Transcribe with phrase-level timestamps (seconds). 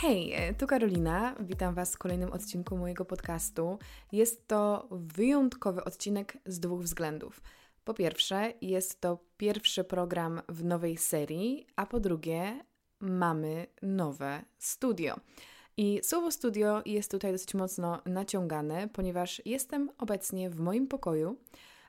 [0.00, 1.34] Hej, e, tu Karolina.
[1.40, 3.78] Witam Was w kolejnym odcinku mojego podcastu.
[4.12, 7.42] Jest to wyjątkowy odcinek z dwóch względów.
[7.84, 12.64] Po pierwsze, jest to pierwszy program w nowej serii, a po drugie,
[13.00, 15.16] mamy nowe studio.
[15.76, 21.36] I słowo studio jest tutaj dosyć mocno naciągane, ponieważ jestem obecnie w moim pokoju,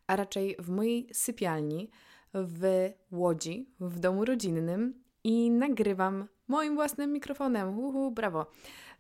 [0.08, 1.90] a raczej w mojej sypialni
[2.34, 7.80] w Łodzi, w domu rodzinnym i nagrywam moim własnym mikrofonem.
[7.80, 8.46] Uhu, brawo.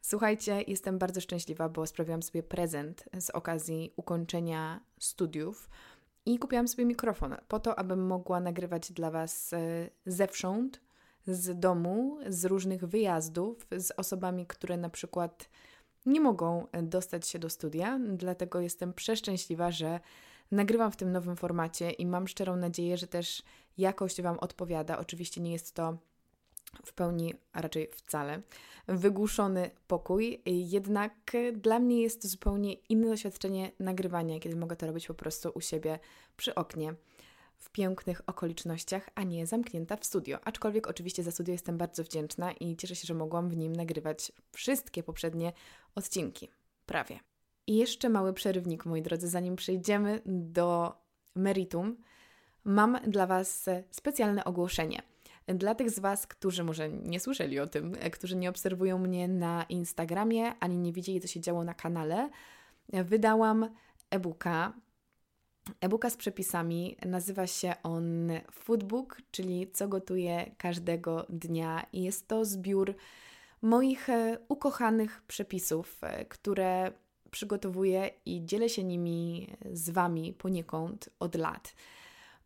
[0.01, 5.69] Słuchajcie, jestem bardzo szczęśliwa, bo sprawiłam sobie prezent z okazji ukończenia studiów
[6.25, 10.81] i kupiłam sobie mikrofon po to, abym mogła nagrywać dla Was e, zewsząd,
[11.27, 15.49] z domu, z różnych wyjazdów, z osobami, które na przykład
[16.05, 17.99] nie mogą dostać się do studia.
[18.07, 19.99] Dlatego jestem przeszczęśliwa, że
[20.51, 23.43] nagrywam w tym nowym formacie i mam szczerą nadzieję, że też
[23.77, 24.97] jakość Wam odpowiada.
[24.97, 25.97] Oczywiście nie jest to
[26.85, 28.41] w pełni, a raczej wcale,
[28.87, 35.07] wygłuszony pokój, jednak dla mnie jest to zupełnie inne doświadczenie nagrywania, kiedy mogę to robić
[35.07, 35.99] po prostu u siebie
[36.37, 36.93] przy oknie,
[37.57, 40.39] w pięknych okolicznościach, a nie zamknięta w studio.
[40.43, 44.31] Aczkolwiek oczywiście za studio jestem bardzo wdzięczna i cieszę się, że mogłam w nim nagrywać
[44.51, 45.53] wszystkie poprzednie
[45.95, 46.49] odcinki.
[46.85, 47.19] Prawie.
[47.67, 50.93] I jeszcze mały przerywnik, moi drodzy, zanim przejdziemy do
[51.35, 51.97] meritum,
[52.63, 55.01] mam dla Was specjalne ogłoszenie.
[55.47, 59.65] Dla tych z Was, którzy może nie słyszeli o tym, którzy nie obserwują mnie na
[59.69, 62.29] Instagramie ani nie widzieli, co się działo na kanale,
[62.89, 63.69] wydałam
[64.09, 64.73] e-booka.
[65.81, 72.45] E-booka z przepisami nazywa się on Foodbook, czyli co gotuję każdego dnia, i jest to
[72.45, 72.95] zbiór
[73.61, 76.91] moich e, ukochanych przepisów, e, które
[77.31, 81.73] przygotowuję i dzielę się nimi z Wami poniekąd od lat.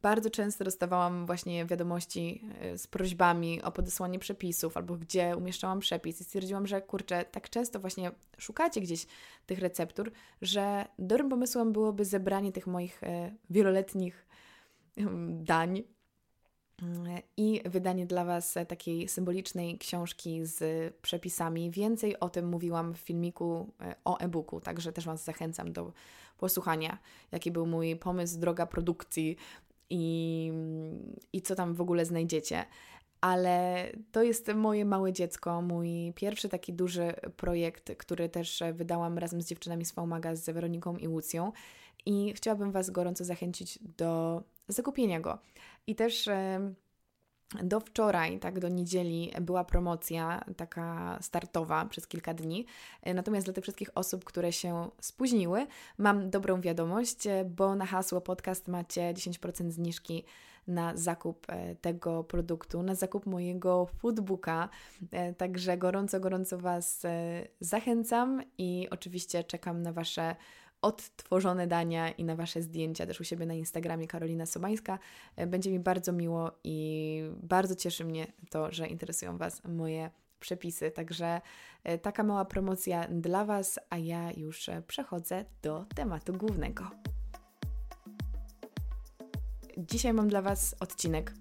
[0.06, 2.42] Bardzo często dostawałam właśnie wiadomości
[2.74, 7.50] y, z prośbami o podesłanie przepisów albo gdzie umieszczałam przepis i stwierdziłam, że kurczę, tak
[7.50, 9.06] często właśnie szukacie gdzieś
[9.46, 10.12] tych receptur,
[10.42, 13.08] że dobrym pomysłem byłoby zebranie tych moich y,
[13.50, 14.28] wieloletnich
[15.30, 15.84] dań
[17.38, 21.72] i wydanie dla Was takiej symbolicznej książki z przepisami.
[21.72, 23.74] Więcej o tym mówiłam w filmiku
[24.06, 25.94] o e-booku, także też Was zachęcam do
[26.38, 26.98] posłuchania,
[27.32, 29.38] jaki był mój pomysł, droga produkcji
[29.90, 30.52] i,
[31.34, 32.66] i co tam w ogóle znajdziecie.
[33.22, 39.42] Ale to jest moje małe dziecko, mój pierwszy taki duży projekt, który też wydałam razem
[39.42, 41.52] z dziewczynami z Faumaga, z Weroniką i Łucją.
[42.06, 45.40] I chciałabym Was gorąco zachęcić do zakupienia go.
[45.88, 46.30] I też
[47.64, 52.66] do wczoraj, tak, do niedzieli była promocja taka startowa przez kilka dni.
[53.16, 55.68] Natomiast dla tych wszystkich osób, które się spóźniły,
[55.98, 60.24] mam dobrą wiadomość, bo na hasło podcast macie 10% zniżki
[60.68, 64.70] na zakup e, tego produktu, na zakup mojego foodbooka.
[65.12, 70.36] E, także gorąco, gorąco Was e, zachęcam i oczywiście czekam na Wasze
[70.86, 75.00] odtworzone dania i na Wasze zdjęcia też u siebie na Instagramie Karolina Sobańska.
[75.36, 80.10] E, będzie mi bardzo miło i bardzo cieszy mnie to, że interesują Was moje
[80.40, 80.92] przepisy.
[80.92, 81.42] Także
[81.84, 86.92] e, taka mała promocja dla Was, a ja już e, przechodzę do tematu głównego.
[89.78, 91.34] Dzisiaj mam dla Was odcinek,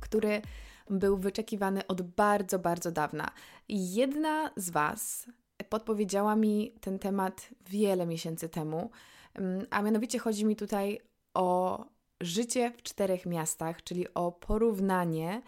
[0.00, 0.42] który
[0.90, 3.30] był wyczekiwany od bardzo, bardzo dawna.
[3.68, 5.26] Jedna z Was
[5.64, 8.90] podpowiedziała mi ten temat wiele miesięcy temu,
[9.34, 11.00] mm, a mianowicie chodzi mi tutaj
[11.34, 11.78] o
[12.20, 15.42] życie w czterech miastach, czyli o porównanie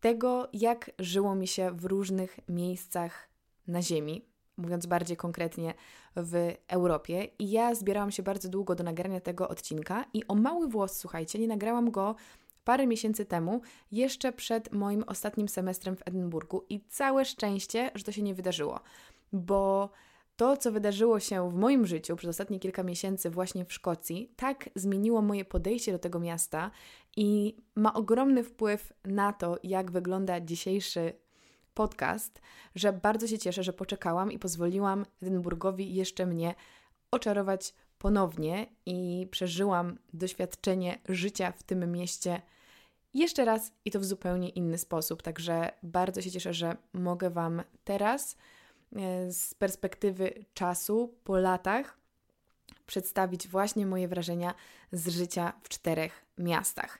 [0.00, 3.28] tego, jak żyło mi się w różnych miejscach
[3.66, 4.24] na Ziemi,
[4.56, 5.74] mówiąc bardziej konkretnie
[6.16, 7.24] w Europie.
[7.38, 11.38] I ja zbierałam się bardzo długo do nagrania tego odcinka i o mały włos, słuchajcie,
[11.38, 12.14] nie nagrałam go
[12.64, 13.60] parę miesięcy temu,
[13.92, 16.64] jeszcze przed moim ostatnim semestrem w Edynburgu.
[16.68, 18.80] I całe szczęście, że to się nie wydarzyło
[19.32, 19.90] bo
[20.36, 24.70] to, co wydarzyło się w moim życiu przez ostatnie kilka miesięcy właśnie w Szkocji, tak
[24.74, 26.70] zmieniło moje podejście do tego miasta
[27.16, 31.12] i ma ogromny wpływ na to, jak wygląda dzisiejszy
[31.74, 32.40] podcast,
[32.74, 36.54] że bardzo się cieszę, że poczekałam i pozwoliłam Edynburgowi jeszcze mnie
[37.10, 42.42] oczarować ponownie i przeżyłam doświadczenie życia w tym mieście
[43.14, 45.22] jeszcze raz i to w zupełnie inny sposób.
[45.22, 48.36] Także bardzo się cieszę, że mogę Wam teraz
[49.28, 51.98] z perspektywy czasu, po latach,
[52.86, 54.54] przedstawić właśnie moje wrażenia
[54.92, 56.98] z życia w czterech miastach.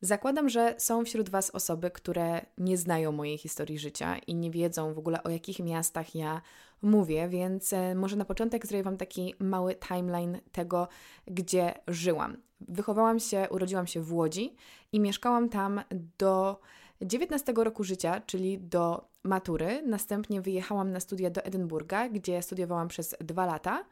[0.00, 4.94] Zakładam, że są wśród Was osoby, które nie znają mojej historii życia i nie wiedzą
[4.94, 6.42] w ogóle o jakich miastach ja
[6.82, 10.88] mówię, więc e, może na początek zrobię Wam taki mały timeline tego,
[11.26, 12.36] gdzie żyłam.
[12.60, 14.56] Wychowałam się, urodziłam się w Łodzi
[14.92, 15.80] i mieszkałam tam
[16.18, 16.60] do
[17.04, 19.82] 19 roku życia, czyli do matury.
[19.86, 23.84] Następnie wyjechałam na studia do Edynburga, gdzie studiowałam przez dwa lata.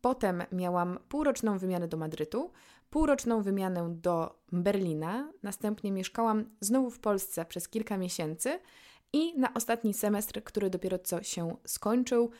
[0.00, 2.50] Potem miałam półroczną wymianę do Madrytu,
[2.90, 5.32] półroczną wymianę do Berlina.
[5.42, 8.58] Następnie mieszkałam znowu w Polsce przez kilka miesięcy
[9.12, 12.30] i na ostatni semestr, który dopiero co się skończył,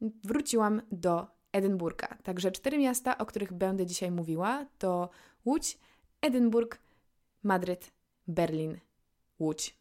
[0.00, 2.08] wróciłam do Edynburga.
[2.22, 5.10] Także cztery miasta, o których będę dzisiaj mówiła, to
[5.44, 5.78] Łódź,
[6.20, 6.78] Edynburg,
[7.42, 7.92] Madryt,
[8.26, 8.78] Berlin,
[9.38, 9.76] Łódź,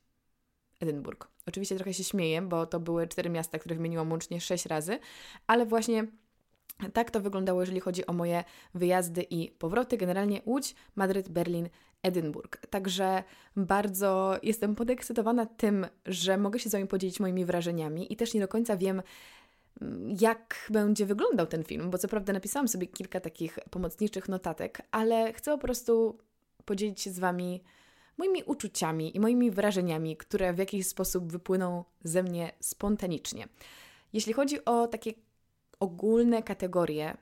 [0.80, 1.28] Edynburg.
[1.46, 5.00] Oczywiście trochę się śmieję, bo to były cztery miasta, które wymieniłam łącznie sześć razy,
[5.48, 6.08] ale właśnie
[6.94, 8.44] tak to wyglądało, jeżeli chodzi o moje
[8.74, 9.98] wyjazdy i powroty.
[9.98, 11.70] Generalnie Łódź, Madryt, Berlin,
[12.04, 12.68] Edynburg.
[12.70, 13.24] Także
[13.56, 18.42] bardzo jestem podekscytowana tym, że mogę się z Wami podzielić moimi wrażeniami i też nie
[18.42, 19.02] do końca wiem,
[20.22, 25.34] jak będzie wyglądał ten film, bo co prawda napisałam sobie kilka takich pomocniczych notatek, ale
[25.34, 26.18] chcę po prostu
[26.66, 27.64] podzielić się z Wami
[28.18, 33.48] moimi uczuciami i moimi wrażeniami, które w jakiś sposób wypłyną ze mnie spontanicznie.
[34.14, 35.14] Jeśli chodzi o takie
[35.80, 37.18] ogólne kategorie,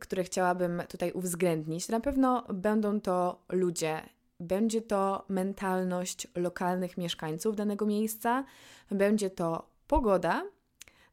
[0.00, 4.02] które chciałabym tutaj uwzględnić, na pewno będą to ludzie.
[4.40, 8.44] Będzie to mentalność lokalnych mieszkańców danego miejsca,
[8.90, 10.44] będzie to pogoda,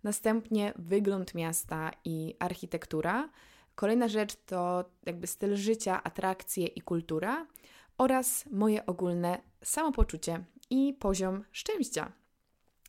[0.04, 3.30] następnie wygląd miasta i architektura.
[3.76, 7.48] Kolejna rzecz to jakby styl życia, atrakcje i kultura
[7.98, 12.12] oraz moje ogólne samopoczucie i poziom szczęścia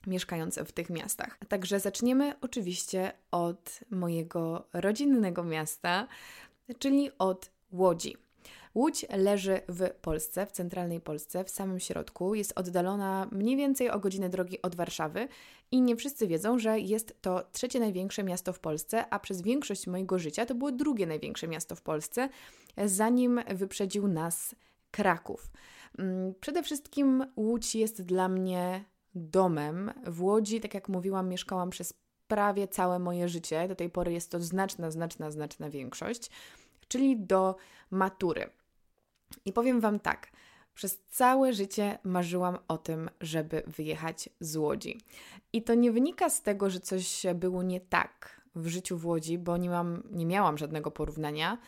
[0.06, 1.38] mieszkając w tych miastach.
[1.48, 6.08] Także zaczniemy oczywiście od mojego rodzinnego miasta,
[6.78, 8.16] czyli od Łodzi.
[8.74, 12.34] Łódź leży w Polsce, w centralnej Polsce, w samym środku.
[12.34, 15.28] Jest oddalona mniej więcej o godzinę drogi od Warszawy
[15.70, 19.86] i nie wszyscy wiedzą, że jest to trzecie największe miasto w Polsce, a przez większość
[19.86, 22.28] mojego życia to było drugie największe miasto w Polsce,
[22.86, 24.54] zanim wyprzedził nas
[24.90, 25.50] Kraków.
[25.98, 29.92] Mm, przede wszystkim Łódź jest dla mnie domem.
[30.06, 31.94] W Łodzi, tak jak mówiłam, mieszkałam przez
[32.28, 33.68] prawie całe moje życie.
[33.68, 36.30] Do tej pory jest to znaczna, znaczna, znaczna większość,
[36.88, 37.56] czyli do
[37.90, 38.50] matury.
[39.44, 40.32] I powiem Wam tak.
[40.74, 45.00] Przez całe życie marzyłam o tym, żeby wyjechać z Łodzi.
[45.52, 49.38] I to nie wynika z tego, że coś było nie tak w życiu w Łodzi,
[49.38, 51.58] bo nie, mam, nie miałam żadnego porównania.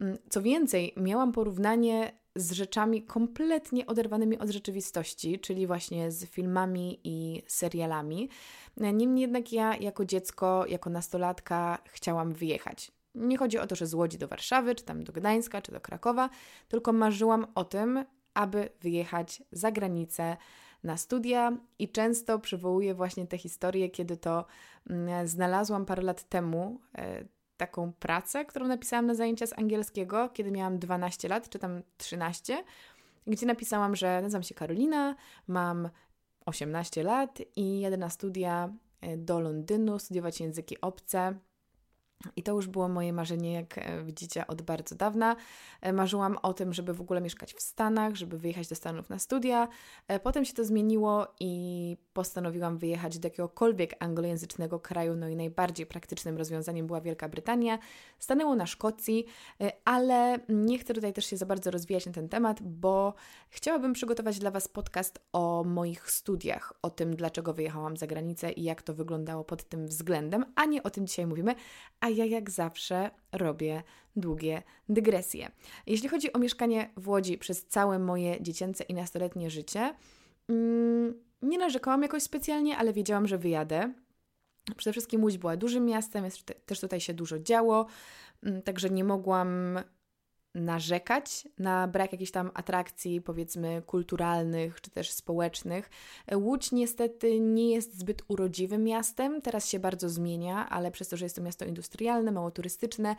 [0.00, 7.00] Mm, co więcej, miałam porównanie z rzeczami kompletnie oderwanymi od rzeczywistości, czyli właśnie z filmami
[7.04, 8.28] i serialami.
[8.76, 12.92] Niemniej jednak ja jako dziecko, jako nastolatka chciałam wyjechać.
[13.14, 15.80] Nie chodzi o to, że z Łodzi do Warszawy, czy tam do Gdańska, czy do
[15.80, 16.30] Krakowa,
[16.68, 18.04] tylko marzyłam o tym,
[18.34, 20.36] aby wyjechać za granicę
[20.84, 24.44] na studia i często przywołuję właśnie te historie, kiedy to
[24.90, 27.24] mm, znalazłam parę lat temu e,
[27.56, 32.64] taką pracę, którą napisałam na zajęcia z angielskiego, kiedy miałam 12 lat, czy tam 13,
[33.26, 35.16] gdzie napisałam, że nazywam się Karolina,
[35.46, 35.88] mam
[36.46, 41.38] 18 lat i jadę na studia e, do Londynu studiować języki obce
[42.36, 45.36] i to już było moje marzenie, jak e, widzicie, od bardzo dawna.
[45.80, 49.18] E, marzyłam o tym, żeby w ogóle mieszkać w Stanach, żeby wyjechać do Stanów na
[49.18, 49.68] studia.
[50.08, 55.16] E, potem się to zmieniło i postanowiłam wyjechać do jakiegokolwiek anglojęzycznego kraju.
[55.16, 57.78] No i najbardziej praktycznym rozwiązaniem była Wielka Brytania.
[58.18, 59.26] Stanęło na Szkocji,
[59.84, 63.14] ale nie chcę tutaj też się za bardzo rozwijać na ten temat, bo
[63.48, 68.62] chciałabym przygotować dla Was podcast o moich studiach, o tym, dlaczego wyjechałam za granicę i
[68.62, 71.54] jak to wyglądało pod tym względem, a nie o tym dzisiaj mówimy.
[72.00, 73.82] A ja jak zawsze robię
[74.16, 75.50] długie dygresje.
[75.86, 79.94] Jeśli chodzi o mieszkanie w Łodzi przez całe moje dziecięce i nastoletnie życie,
[80.48, 83.92] mm, nie narzekałam jakoś specjalnie, ale wiedziałam, że wyjadę.
[84.76, 86.24] Przede wszystkim Łódź była dużym miastem,
[86.66, 87.86] też tutaj się dużo działo,
[88.42, 89.78] mm, także nie mogłam
[90.54, 95.90] narzekać na brak jakichś tam atrakcji, powiedzmy, kulturalnych czy też społecznych.
[96.34, 101.24] Łódź niestety nie jest zbyt urodziwym miastem, teraz się bardzo zmienia, ale przez to, że
[101.24, 103.16] jest to miasto industrialne, mało turystyczne,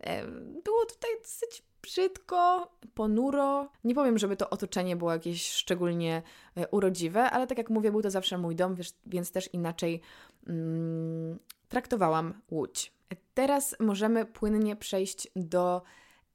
[0.00, 0.26] e,
[0.64, 3.68] było tutaj dosyć brzydko, ponuro.
[3.84, 6.22] Nie powiem, żeby to otoczenie było jakieś szczególnie
[6.56, 10.00] e, urodziwe, ale tak jak mówię, był to zawsze mój dom, więc też inaczej
[10.46, 12.92] mm, traktowałam Łódź.
[13.34, 15.82] Teraz możemy płynnie przejść do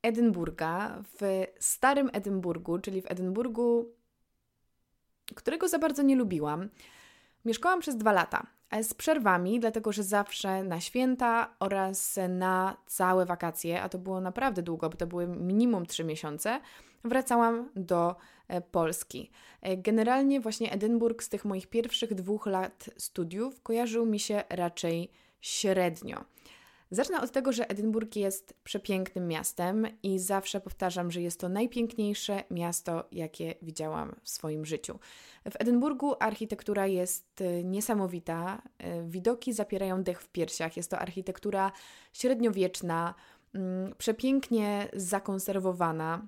[0.01, 3.85] Edynburga, w starym Edynburgu, czyli w Edynburgu,
[5.35, 6.69] którego za bardzo nie lubiłam.
[7.45, 8.47] Mieszkałam przez dwa lata,
[8.81, 14.61] z przerwami, dlatego że zawsze na święta oraz na całe wakacje, a to było naprawdę
[14.61, 16.61] długo, bo to były minimum trzy miesiące,
[17.03, 18.15] wracałam do
[18.47, 19.31] e, Polski.
[19.61, 25.11] E, generalnie właśnie Edynburg z tych moich pierwszych dwóch lat studiów kojarzył mi się raczej
[25.41, 26.25] średnio.
[26.93, 32.43] Zacznę od tego, że Edynburg jest przepięknym miastem i zawsze powtarzam, że jest to najpiękniejsze
[32.51, 34.99] miasto, jakie widziałam w swoim życiu.
[35.51, 40.77] W Edynburgu architektura jest y, niesamowita, y, widoki zapierają dech w piersiach.
[40.77, 41.71] Jest to architektura
[42.13, 43.13] średniowieczna,
[43.55, 46.27] mm, przepięknie zakonserwowana.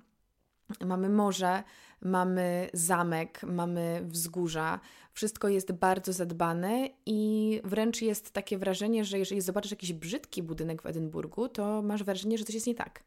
[0.86, 1.62] Mamy morze,
[2.04, 4.80] mamy zamek, mamy wzgórza.
[5.12, 10.82] Wszystko jest bardzo zadbane i wręcz jest takie wrażenie, że jeżeli zobaczysz jakiś brzydki budynek
[10.82, 13.02] w Edynburgu, to masz wrażenie, że coś jest nie tak,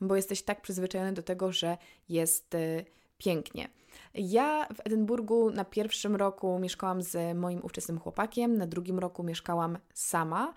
[0.00, 1.76] bo jesteś tak przyzwyczajony do tego, że
[2.08, 2.84] jest y,
[3.18, 3.68] pięknie.
[4.14, 9.78] Ja w Edynburgu na pierwszym roku mieszkałam z moim ówczesnym chłopakiem, na drugim roku mieszkałam
[9.94, 10.54] sama,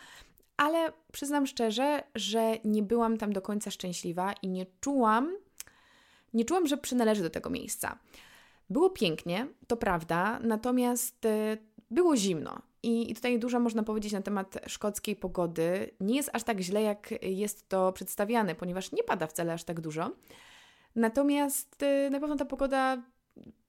[0.57, 5.35] ale przyznam szczerze, że nie byłam tam do końca szczęśliwa i nie czułam,
[6.33, 7.99] nie czułam, że przynależy do tego miejsca.
[8.69, 11.57] Było pięknie, to prawda, natomiast y,
[11.91, 12.61] było zimno.
[12.83, 15.91] I tutaj dużo można powiedzieć na temat szkockiej pogody.
[15.99, 19.81] Nie jest aż tak źle, jak jest to przedstawiane, ponieważ nie pada wcale aż tak
[19.81, 20.11] dużo.
[20.95, 23.03] Natomiast y, na pewno ta pogoda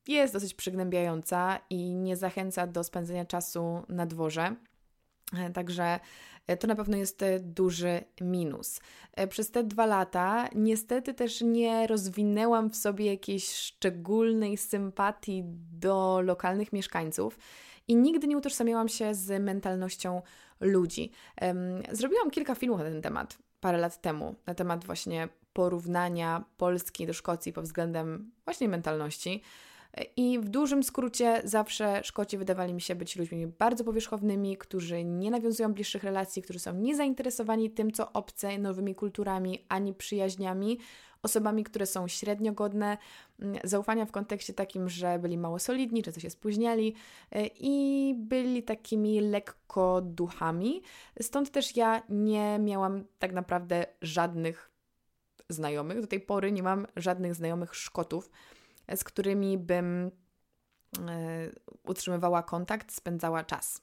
[0.09, 4.57] jest dosyć przygnębiająca i nie zachęca do spędzenia czasu na dworze.
[5.37, 6.00] E, także
[6.57, 8.81] to na pewno jest e, duży minus.
[9.28, 16.73] Przez te dwa lata niestety też nie rozwinęłam w sobie jakiejś szczególnej sympatii do lokalnych
[16.73, 17.38] mieszkańców
[17.88, 20.23] i nigdy nie utożsamiałam się z mentalnością
[20.61, 21.12] ludzi.
[21.93, 27.12] Zrobiłam kilka filmów na ten temat parę lat temu, na temat właśnie porównania Polski do
[27.12, 29.43] Szkocji pod względem właśnie mentalności.
[30.16, 35.30] I w dużym skrócie zawsze Szkoci wydawali mi się być ludźmi bardzo powierzchownymi, którzy nie
[35.30, 40.78] nawiązują bliższych relacji, którzy są niezainteresowani tym, co obce, nowymi kulturami, ani przyjaźniami,
[41.23, 42.99] osobami, które są średnio godne
[43.40, 46.95] mm, zaufania w kontekście takim, że byli mało solidni, często się spóźniali
[47.33, 50.83] e, i byli takimi lekko duchami.
[51.21, 54.71] Stąd też ja nie miałam tak naprawdę żadnych
[55.49, 56.00] znajomych.
[56.00, 58.30] Do tej pory nie mam żadnych znajomych Szkotów
[58.97, 60.11] z którymi bym e,
[61.85, 63.83] utrzymywała kontakt, spędzała czas.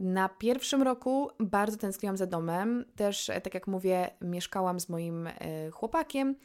[0.00, 2.84] Na pierwszym roku bardzo tęskniłam za domem.
[2.96, 5.32] Też, e, tak jak mówię, mieszkałam z moim e,
[5.70, 6.36] chłopakiem,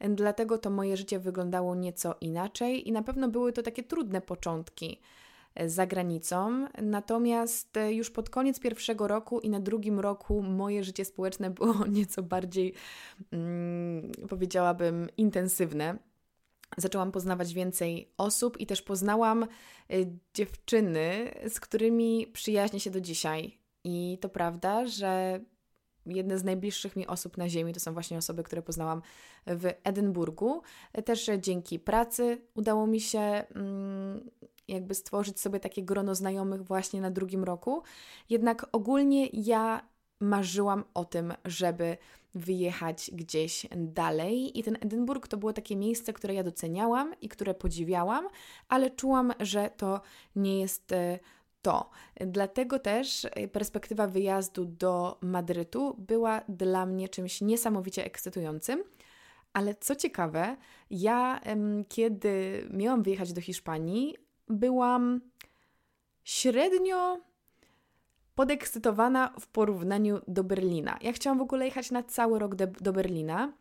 [0.00, 5.00] dlatego to moje życie wyglądało nieco inaczej i na pewno były to takie trudne początki
[5.66, 6.66] za granicą.
[6.82, 12.22] Natomiast już pod koniec pierwszego roku i na drugim roku moje życie społeczne było nieco
[12.22, 12.74] bardziej,
[13.32, 15.98] mm, powiedziałabym, intensywne
[16.76, 19.46] zaczęłam poznawać więcej osób i też poznałam
[19.92, 23.58] y, dziewczyny, z którymi przyjaźnię się do dzisiaj.
[23.84, 25.40] I to prawda, że
[26.06, 29.02] jedne z najbliższych mi osób na Ziemi to są właśnie osoby, które poznałam
[29.46, 30.62] w Edynburgu.
[31.04, 34.30] Też dzięki pracy udało mi się mm,
[34.68, 37.82] jakby stworzyć sobie takie grono znajomych właśnie na drugim roku.
[38.30, 39.88] Jednak ogólnie ja
[40.20, 41.96] marzyłam o tym, żeby
[42.38, 44.58] wyjechać gdzieś dalej.
[44.58, 48.28] I ten Edynburg to było takie miejsce, które ja doceniałam i które podziwiałam,
[48.68, 50.00] ale czułam, że to
[50.36, 51.18] nie jest e,
[51.62, 51.90] to.
[52.20, 58.84] Dlatego też e, perspektywa wyjazdu do Madrytu była dla mnie czymś niesamowicie ekscytującym.
[59.52, 60.56] Ale co ciekawe,
[60.90, 61.40] ja
[61.88, 64.16] kiedy miałam wyjechać do Hiszpanii,
[64.48, 65.20] byłam
[66.24, 67.27] średnio
[68.38, 70.98] podekscytowana w porównaniu do Berlina.
[71.02, 73.52] Ja chciałam w ogóle jechać na cały rok do, do Berlina.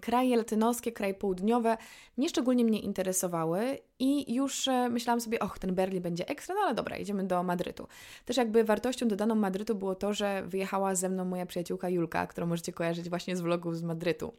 [0.00, 1.76] Kraje latynoskie, kraje południowe
[2.18, 6.74] nieszczególnie mnie interesowały i już e, myślałam sobie, och, ten Berlin będzie ekstra, no ale
[6.74, 7.88] dobra, idziemy do Madrytu.
[8.24, 12.46] Też jakby wartością dodaną Madrytu było to, że wyjechała ze mną moja przyjaciółka Julka, którą
[12.46, 14.32] możecie kojarzyć właśnie z vlogów z Madrytu.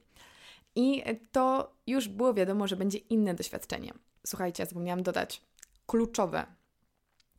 [0.76, 3.94] I to już było wiadomo, że będzie inne doświadczenie.
[4.26, 5.42] Słuchajcie, zapomniałam dodać
[5.88, 6.57] kluczowe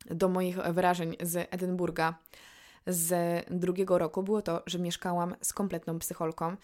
[0.05, 2.15] do moich wrażeń z Edynburga
[2.87, 6.55] z drugiego roku było to, że mieszkałam z kompletną psycholką.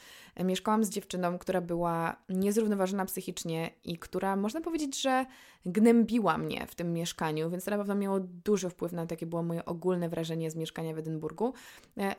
[0.44, 5.26] Mieszkałam z dziewczyną, która była niezrównoważona psychicznie i która, można powiedzieć, że
[5.66, 9.26] gnębiła mnie w tym mieszkaniu, więc to na pewno miało duży wpływ na to, jakie
[9.26, 11.54] było moje ogólne wrażenie z mieszkania w Edynburgu.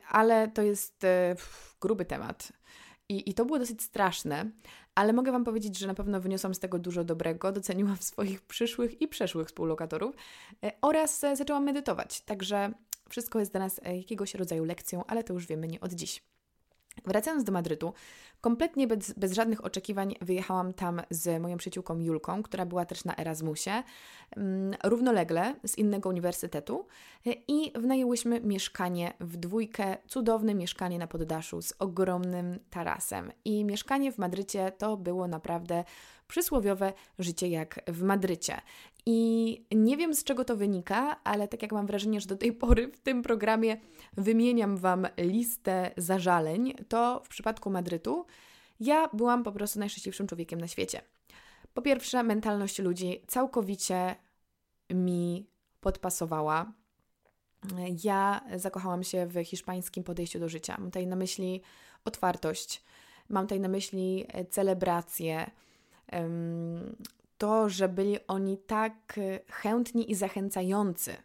[0.09, 1.35] Ale to jest e,
[1.81, 2.51] gruby temat.
[3.09, 4.51] I, I to było dosyć straszne,
[4.95, 9.01] ale mogę Wam powiedzieć, że na pewno wyniosłam z tego dużo dobrego, doceniłam swoich przyszłych
[9.01, 10.15] i przeszłych współlokatorów
[10.63, 12.21] e, oraz e, zaczęłam medytować.
[12.21, 12.73] Także
[13.09, 16.23] wszystko jest dla nas e, jakiegoś rodzaju lekcją, ale to już wiemy nie od dziś.
[17.05, 17.93] Wracając do Madrytu,
[18.41, 23.15] kompletnie bez, bez, żadnych oczekiwań wyjechałam tam z moją przyjaciółką Julką, która była też na
[23.15, 23.71] Erasmusie,
[24.35, 26.87] mm, równolegle z innego uniwersytetu
[27.47, 33.31] i wynajęłyśmy mieszkanie w dwójkę, cudowne mieszkanie na poddaszu z ogromnym tarasem.
[33.45, 35.83] I mieszkanie w Madrycie to było naprawdę
[36.27, 38.61] przysłowiowe życie jak w Madrycie.
[39.05, 42.53] I nie wiem z czego to wynika, ale tak jak mam wrażenie, że do tej
[42.53, 43.77] pory w tym programie
[44.17, 48.25] wymieniam Wam listę zażaleń, to w przypadku Madrytu
[48.79, 51.01] ja byłam po prostu najszczęśliwszym człowiekiem na świecie.
[51.73, 54.15] Po pierwsze, mentalność ludzi całkowicie
[54.89, 55.47] mi
[55.81, 56.73] podpasowała.
[58.03, 60.75] Ja zakochałam się w hiszpańskim podejściu do życia.
[60.77, 61.61] Mam tutaj na myśli
[62.05, 62.83] otwartość,
[63.29, 65.51] mam tutaj na myśli celebrację,
[67.37, 71.15] to, że byli oni tak chętni i zachęcający,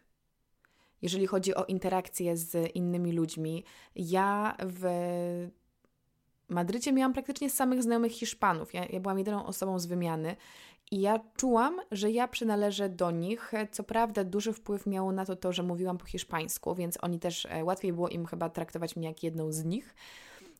[1.01, 3.63] jeżeli chodzi o interakcję z innymi ludźmi.
[3.95, 4.85] Ja w
[6.49, 8.73] Madrycie miałam praktycznie samych znajomych Hiszpanów.
[8.73, 10.35] Ja, ja byłam jedyną osobą z wymiany
[10.91, 13.51] i ja czułam, że ja przynależę do nich.
[13.71, 17.45] Co prawda, duży wpływ miało na to to, że mówiłam po hiszpańsku, więc oni też
[17.49, 19.95] e, łatwiej było im chyba traktować mnie jak jedną z nich.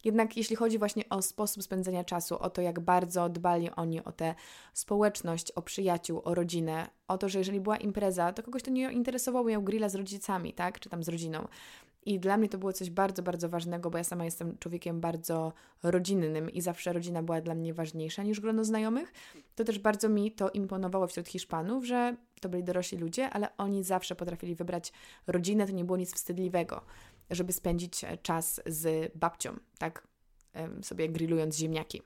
[0.04, 4.12] Jednak jeśli chodzi właśnie o sposób spędzania czasu, o to, jak bardzo dbali oni o
[4.12, 4.36] tę
[4.74, 8.92] społeczność, o przyjaciół, o rodzinę, o to, że jeżeli była impreza, to kogoś to nie
[8.92, 11.48] interesowało, miał grilla z rodzicami, tak, czy tam z rodziną.
[12.06, 15.54] I dla mnie to było coś bardzo, bardzo ważnego, bo ja sama jestem człowiekiem bardzo
[15.84, 19.14] rodzinnym i zawsze rodzina była dla mnie ważniejsza niż grono znajomych.
[19.56, 23.84] To też bardzo mi to imponowało wśród Hiszpanów, że to byli dorośli ludzie, ale oni
[23.84, 24.94] zawsze potrafili wybrać
[25.28, 26.82] rodzinę, to nie było nic wstydliwego,
[27.30, 30.08] żeby spędzić e, czas z babcią, tak
[30.82, 32.02] sobie grillując ziemniaki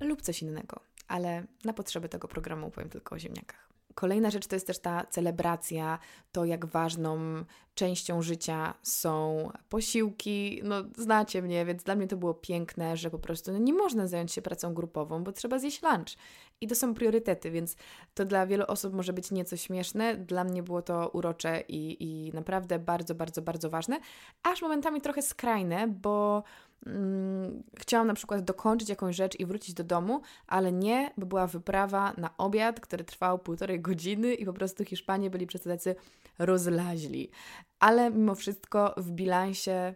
[0.00, 0.80] lub coś innego.
[1.08, 3.63] Ale na potrzeby tego programu powiem tylko o ziemniakach.
[3.94, 5.98] Kolejna rzecz to jest też ta celebracja,
[6.32, 10.60] to jak ważną częścią życia są posiłki.
[10.64, 14.06] No, znacie mnie, więc dla mnie to było piękne, że po prostu no, nie można
[14.06, 16.08] zająć się pracą grupową, bo trzeba zjeść lunch.
[16.60, 17.76] I to są priorytety, więc
[18.14, 20.16] to dla wielu osób może być nieco śmieszne.
[20.16, 24.00] Dla mnie było to urocze i, i naprawdę bardzo, bardzo, bardzo ważne.
[24.42, 26.42] Aż momentami trochę skrajne, bo
[27.78, 32.12] chciałam na przykład dokończyć jakąś rzecz i wrócić do domu, ale nie, bo była wyprawa
[32.18, 35.96] na obiad, który trwał półtorej godziny i po prostu Hiszpanie byli przez tacy
[36.38, 37.30] rozlaźli.
[37.78, 39.94] Ale mimo wszystko w bilansie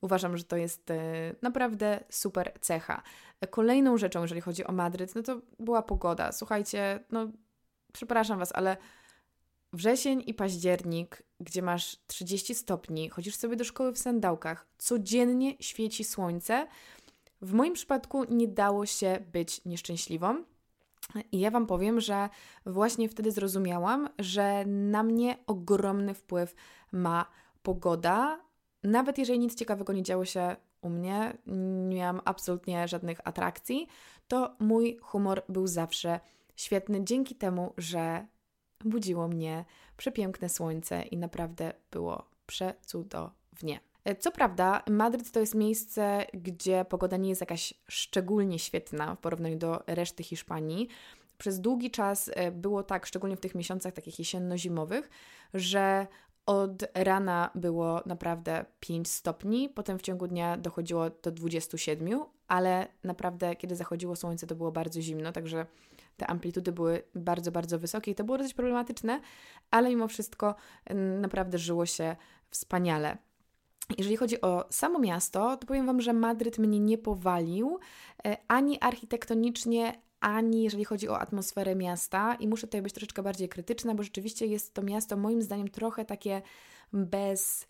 [0.00, 3.02] uważam, że to jest e, naprawdę super cecha.
[3.50, 6.32] Kolejną rzeczą, jeżeli chodzi o Madryt, no to była pogoda.
[6.32, 7.28] Słuchajcie, no
[7.92, 8.76] przepraszam Was, ale
[9.72, 16.04] wrzesień i październik, gdzie masz 30 stopni, chodzisz sobie do szkoły w sandałkach, codziennie świeci
[16.04, 16.66] słońce.
[17.42, 20.44] W moim przypadku nie dało się być nieszczęśliwą.
[21.32, 22.28] I ja Wam powiem, że
[22.66, 26.54] właśnie wtedy zrozumiałam, że na mnie ogromny wpływ
[26.92, 27.26] ma
[27.62, 28.40] pogoda.
[28.82, 31.38] Nawet jeżeli nic ciekawego nie działo się u mnie,
[31.88, 33.86] nie miałam absolutnie żadnych atrakcji,
[34.28, 36.20] to mój humor był zawsze
[36.56, 38.26] świetny dzięki temu, że
[38.84, 39.64] budziło mnie
[40.00, 43.80] przepiękne słońce i naprawdę było przecudownie.
[44.18, 49.58] Co prawda, Madryt to jest miejsce, gdzie pogoda nie jest jakaś szczególnie świetna w porównaniu
[49.58, 50.88] do reszty Hiszpanii.
[51.38, 55.10] Przez długi czas e, było tak, szczególnie w tych miesiącach takich jesienno-zimowych,
[55.54, 56.06] że
[56.46, 63.56] od rana było naprawdę 5 stopni, potem w ciągu dnia dochodziło do 27, ale naprawdę
[63.56, 65.66] kiedy zachodziło słońce to było bardzo zimno, także
[66.20, 69.20] te amplitudy były bardzo, bardzo wysokie i to było dosyć problematyczne,
[69.70, 70.54] ale mimo wszystko
[71.20, 72.16] naprawdę żyło się
[72.50, 73.18] wspaniale.
[73.98, 77.78] Jeżeli chodzi o samo miasto, to powiem Wam, że Madryt mnie nie powalił
[78.26, 82.34] e, ani architektonicznie, ani jeżeli chodzi o atmosferę miasta.
[82.34, 86.04] I muszę tutaj być troszeczkę bardziej krytyczna, bo rzeczywiście jest to miasto moim zdaniem trochę
[86.04, 86.42] takie
[86.92, 87.66] bez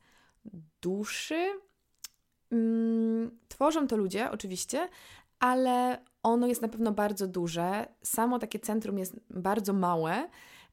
[0.83, 1.49] duszy.
[2.51, 4.89] Mm, tworzą to ludzie, oczywiście,
[5.39, 7.89] ale ono jest na pewno bardzo duże.
[8.03, 10.29] Samo takie centrum jest bardzo małe,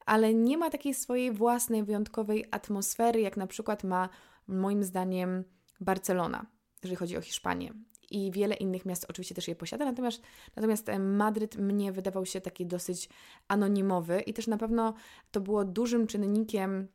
[0.06, 4.08] ale nie ma takiej swojej własnej, wyjątkowej atmosfery, jak na przykład ma
[4.46, 5.44] moim zdaniem
[5.80, 6.46] Barcelona,
[6.82, 7.72] jeżeli chodzi o Hiszpanię.
[8.10, 10.22] I wiele innych miast oczywiście też je posiada, natomiast,
[10.56, 13.08] natomiast e, Madryt mnie wydawał się taki dosyć
[13.48, 14.94] anonimowy i też na pewno
[15.30, 16.88] to było dużym czynnikiem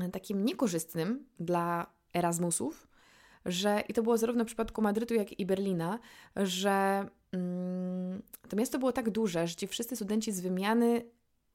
[0.00, 2.88] e, takim niekorzystnym dla Erasmusów,
[3.44, 5.98] że i to było zarówno w przypadku Madrytu, jak i Berlina,
[6.36, 7.06] że
[8.48, 11.04] to miasto było tak duże, że ci wszyscy studenci z wymiany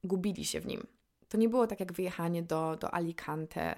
[0.04, 0.88] gubili się w nim.
[1.30, 3.76] To nie było tak jak wyjechanie do, do Alicante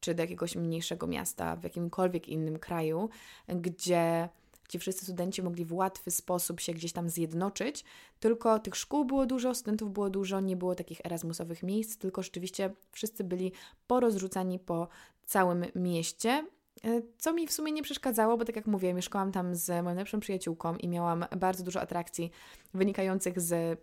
[0.00, 3.08] czy do jakiegoś mniejszego miasta w jakimkolwiek innym kraju,
[3.48, 4.28] gdzie
[4.68, 7.84] ci wszyscy studenci mogli w łatwy sposób się gdzieś tam zjednoczyć,
[8.20, 12.74] tylko tych szkół było dużo, studentów było dużo, nie było takich erasmusowych miejsc, tylko rzeczywiście
[12.92, 13.52] wszyscy byli
[13.86, 14.88] porozrzucani po
[15.24, 16.46] całym mieście.
[16.84, 19.82] E, co mi w sumie nie przeszkadzało, bo tak jak mówię, mieszkałam tam z moją
[19.82, 22.30] najlepszą przyjaciółką i miałam bardzo dużo atrakcji
[22.74, 23.80] wynikających z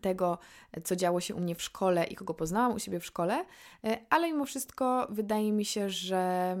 [0.00, 0.38] tego,
[0.84, 3.44] co działo się u mnie w szkole i kogo poznałam u siebie w szkole,
[3.84, 6.56] e, ale mimo wszystko wydaje mi się, że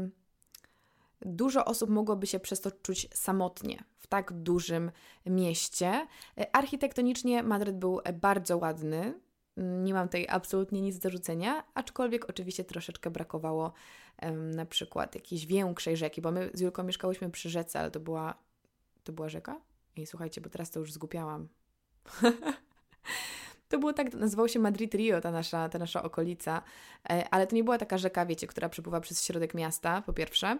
[1.22, 4.90] dużo osób mogłoby się przez to czuć samotnie w tak dużym
[5.26, 6.06] mieście.
[6.38, 9.20] E, architektonicznie Madryt był bardzo ładny.
[9.58, 13.72] Nie mam tutaj absolutnie nic do rzucenia, aczkolwiek oczywiście troszeczkę brakowało
[14.22, 18.00] um, na przykład jakiejś większej rzeki, bo my z Julką mieszkałyśmy przy rzece, ale to
[18.00, 18.34] była,
[19.04, 19.60] to była rzeka?
[19.96, 21.48] I słuchajcie, bo teraz to już zgupiałam.
[23.68, 26.62] To było tak, nazywało się Madrid Rio, ta nasza, ta nasza okolica,
[27.10, 30.58] e, ale to nie była taka rzeka, wiecie, która przepływa przez środek miasta, po pierwsze,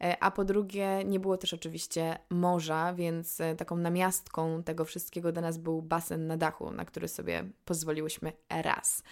[0.00, 5.32] e, a po drugie nie było też oczywiście morza, więc e, taką namiastką tego wszystkiego
[5.32, 9.02] dla nas był basen na dachu, na który sobie pozwoliłyśmy raz.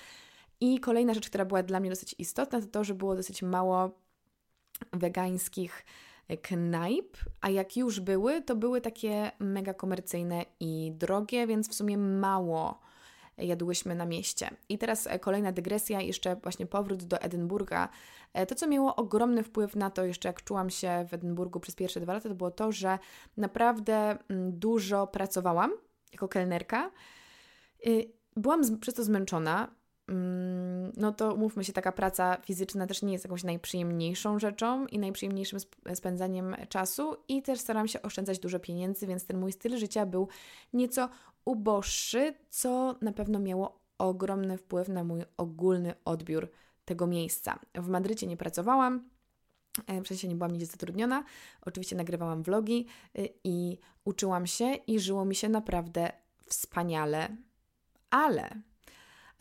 [0.61, 3.91] I kolejna rzecz, która była dla mnie dosyć istotna, to to, że było dosyć mało
[4.93, 5.85] wegańskich
[6.43, 11.99] knajp, a jak już były, to były takie mega komercyjne i drogie, więc w sumie
[11.99, 12.81] mało
[13.39, 14.51] jadłyśmy na mieście.
[14.69, 17.89] I teraz e, kolejna dygresja, jeszcze właśnie powrót do Edynburga.
[18.33, 21.75] E, to, co miało ogromny wpływ na to, jeszcze jak czułam się w Edynburgu przez
[21.75, 22.99] pierwsze dwa lata, to było to, że
[23.37, 25.73] naprawdę mm, dużo pracowałam
[26.13, 26.91] jako kelnerka.
[27.87, 29.75] Y, byłam przez to zmęczona,
[30.97, 35.59] no to mówmy się, taka praca fizyczna też nie jest jakąś najprzyjemniejszą rzeczą i najprzyjemniejszym
[35.95, 40.29] spędzaniem czasu i też staram się oszczędzać dużo pieniędzy, więc ten mój styl życia był
[40.73, 41.09] nieco
[41.45, 46.51] uboższy, co na pewno miało ogromny wpływ na mój ogólny odbiór
[46.85, 47.59] tego miejsca.
[47.75, 49.09] W Madrycie nie pracowałam,
[49.87, 51.25] e, w sensie nie byłam nigdzie zatrudniona.
[51.61, 52.87] Oczywiście nagrywałam vlogi
[53.19, 56.13] y, i uczyłam się i żyło mi się naprawdę
[56.47, 57.37] wspaniale.
[58.11, 58.74] Ale e,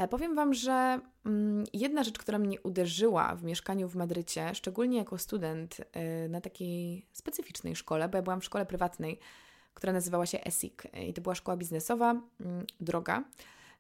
[0.10, 5.18] powiem Wam, że mm, jedna rzecz, która mnie uderzyła w mieszkaniu w Madrycie, szczególnie jako
[5.18, 9.20] student y, na takiej specyficznej szkole, bo ja byłam w szkole prywatnej,
[9.74, 10.74] która nazywała się ESIC
[11.08, 13.24] i to była szkoła biznesowa, mm, droga,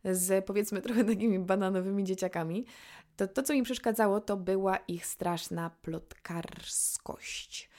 [0.05, 2.65] z powiedzmy trochę takimi bananowymi dzieciakami,
[3.15, 7.69] to to, co mi przeszkadzało, to była ich straszna plotkarskość.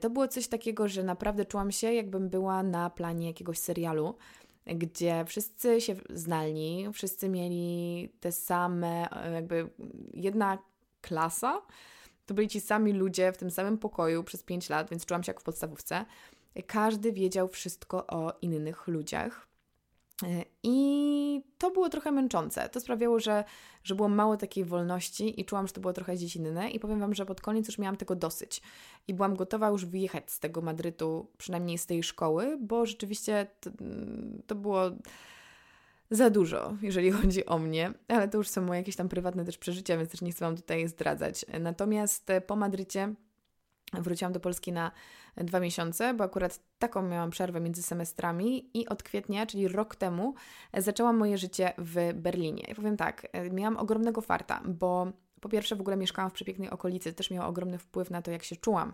[0.00, 4.14] To było coś takiego, że naprawdę czułam się, jakbym była na planie jakiegoś serialu,
[4.66, 9.70] gdzie wszyscy się znali, wszyscy mieli te same, jakby
[10.14, 10.58] jedna
[11.00, 11.62] klasa.
[12.26, 15.30] To byli ci sami ludzie w tym samym pokoju przez 5 lat, więc czułam się
[15.30, 16.04] jak w podstawówce
[16.62, 19.48] każdy wiedział wszystko o innych ludziach.
[20.22, 22.68] E, I to było trochę męczące.
[22.68, 23.44] To sprawiało, że,
[23.84, 26.70] że było mało takiej wolności i czułam, że to było trochę dziecinne.
[26.70, 28.62] I powiem Wam, że pod koniec już miałam tego dosyć.
[29.08, 33.70] I byłam gotowa już wyjechać z tego Madrytu, przynajmniej z tej szkoły, bo rzeczywiście to,
[34.46, 34.90] to było
[36.10, 39.58] za dużo, jeżeli chodzi o mnie, ale to już są moje jakieś tam prywatne też
[39.58, 41.46] przeżycia, więc też nie chcę Wam tutaj zdradzać.
[41.60, 43.14] Natomiast po Madrycie
[44.02, 44.90] wróciłam do Polski na
[45.36, 50.34] dwa miesiące, bo akurat taką miałam przerwę między semestrami i od kwietnia, czyli rok temu,
[50.76, 52.64] zaczęłam moje życie w Berlinie.
[52.68, 55.06] I powiem tak, miałam ogromnego farta, bo
[55.40, 58.44] po pierwsze w ogóle mieszkałam w przepięknej okolicy, też miało ogromny wpływ na to, jak
[58.44, 58.92] się czułam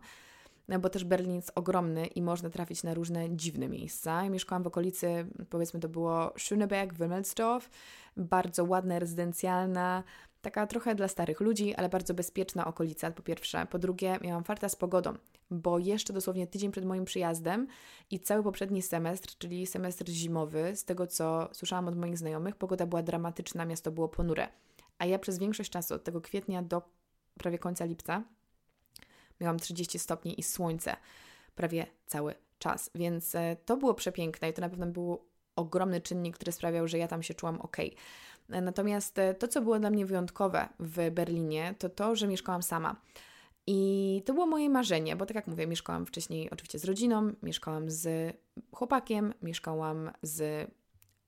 [0.79, 4.25] bo też Berlin jest ogromny i można trafić na różne dziwne miejsca.
[4.25, 7.71] Ja mieszkałam w okolicy, powiedzmy to było Schöneberg, Wimmelsdorf,
[8.17, 10.03] bardzo ładna, rezydencjalna,
[10.43, 13.67] Taka trochę dla starych ludzi, ale bardzo bezpieczna okolica, po pierwsze.
[13.67, 15.15] Po drugie, miałam farta z pogodą,
[15.51, 17.67] bo jeszcze dosłownie tydzień przed moim przyjazdem
[18.11, 22.87] i cały poprzedni semestr, czyli semestr zimowy, z tego co słyszałam od moich znajomych, pogoda
[22.87, 24.49] była dramatyczna, miasto było ponure.
[24.99, 26.83] A ja przez większość czasu, od tego kwietnia do
[27.39, 28.23] prawie końca lipca,
[29.41, 30.97] miałam 30 stopni i słońce
[31.55, 32.91] prawie cały czas.
[32.95, 36.99] Więc e, to było przepiękne i to na pewno był ogromny czynnik, który sprawiał, że
[36.99, 37.77] ja tam się czułam ok.
[38.63, 42.97] Natomiast e, to, co było dla mnie wyjątkowe w Berlinie, to to, że mieszkałam sama.
[43.67, 47.91] I to było moje marzenie, bo tak jak mówię, mieszkałam wcześniej oczywiście z rodziną, mieszkałam
[47.91, 48.37] z
[48.73, 50.71] chłopakiem, mieszkałam z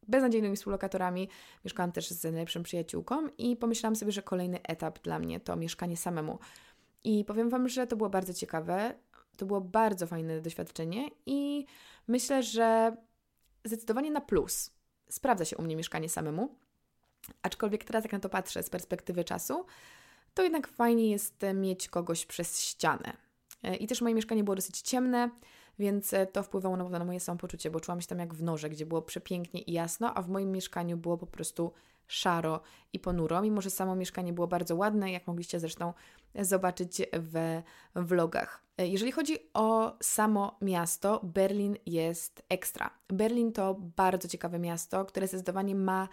[0.08, 1.28] beznadziejnymi współlokatorami,
[1.64, 5.96] mieszkałam też z najlepszą przyjaciółką i pomyślałam sobie, że kolejny etap dla mnie to mieszkanie
[5.96, 6.38] samemu.
[7.04, 8.94] I powiem Wam, że to było bardzo ciekawe,
[9.36, 11.66] to było bardzo fajne doświadczenie i
[12.08, 12.96] myślę, że
[13.64, 14.70] zdecydowanie na plus
[15.08, 16.56] sprawdza się u mnie mieszkanie samemu.
[17.42, 19.66] Aczkolwiek teraz, jak na to patrzę z perspektywy czasu,
[20.34, 23.16] to jednak fajnie jest mieć kogoś przez ścianę.
[23.62, 25.30] E, I też moje mieszkanie było dosyć ciemne,
[25.78, 28.86] więc e, to wpływało na, moje samopoczucie, bo czułam się tam jak w norze, gdzie
[28.86, 31.72] było przepięknie i jasno, a w moim mieszkaniu było po prostu
[32.06, 32.60] szaro
[32.92, 35.92] i ponuro, mimo że samo mieszkanie było bardzo ładne, jak mogliście zresztą
[36.34, 37.62] zobaczyć w
[37.94, 38.62] vlogach.
[38.78, 42.90] E, jeżeli chodzi o samo miasto, Berlin jest ekstra.
[43.08, 46.08] Berlin to bardzo ciekawe miasto, które zdecydowanie ma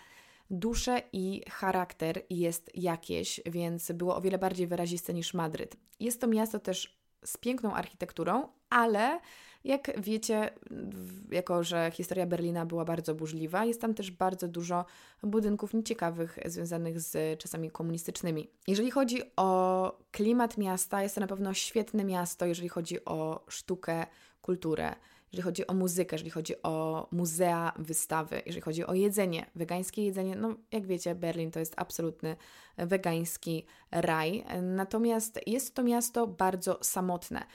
[0.50, 5.76] duszę i charakter jest jakieś, więc było o wiele bardziej wyraziste niż Madryt.
[6.00, 9.20] Jest to miasto też z piękną architekturą, ale
[9.64, 10.50] jak wiecie,
[11.32, 14.86] jako że historia Berlina była bardzo burzliwa, jest tam też bardzo dużo
[15.24, 18.50] budynków nieciekawych związanych z czasami komunistycznymi.
[18.68, 24.06] Jeżeli chodzi o klimat miasta, jest to na pewno świetne miasto, jeżeli chodzi o sztukę,
[24.42, 24.96] kulturę
[25.32, 30.36] jeżeli chodzi o muzykę, jeżeli chodzi o muzea, wystawy, jeżeli chodzi o jedzenie, wegańskie jedzenie,
[30.36, 32.36] no jak wiecie, Berlin to jest absolutny
[32.78, 34.46] wegański raj.
[34.62, 37.46] Natomiast jest to miasto bardzo samotne.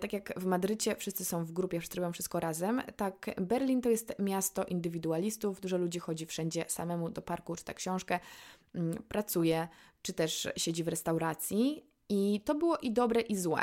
[0.00, 3.90] Tak jak w Madrycie wszyscy są w grupie, wszyscy robią wszystko razem, tak Berlin to
[3.90, 5.60] jest miasto indywidualistów.
[5.60, 8.20] Dużo ludzi chodzi wszędzie samemu do parku, czyta książkę,
[8.74, 9.68] mm, pracuje,
[10.02, 11.84] czy też siedzi w restauracji.
[12.08, 13.62] I to było i dobre, i złe.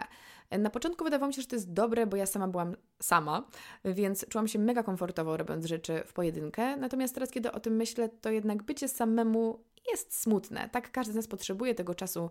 [0.52, 3.48] Na początku wydawało mi się, że to jest dobre, bo ja sama byłam sama,
[3.86, 6.78] więc czułam się mega komfortowo robiąc rzeczy w pojedynkę.
[6.78, 9.60] Natomiast teraz, kiedy o tym myślę, to jednak bycie samemu
[9.92, 10.70] jest smutne.
[10.72, 12.30] Tak, każdy z nas potrzebuje tego czasu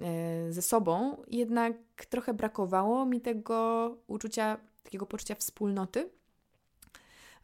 [0.00, 1.76] e, ze sobą, jednak
[2.08, 6.10] trochę brakowało mi tego uczucia, takiego poczucia wspólnoty.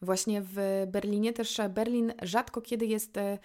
[0.02, 3.38] Właśnie w Berlinie też Berlin rzadko kiedy jest e,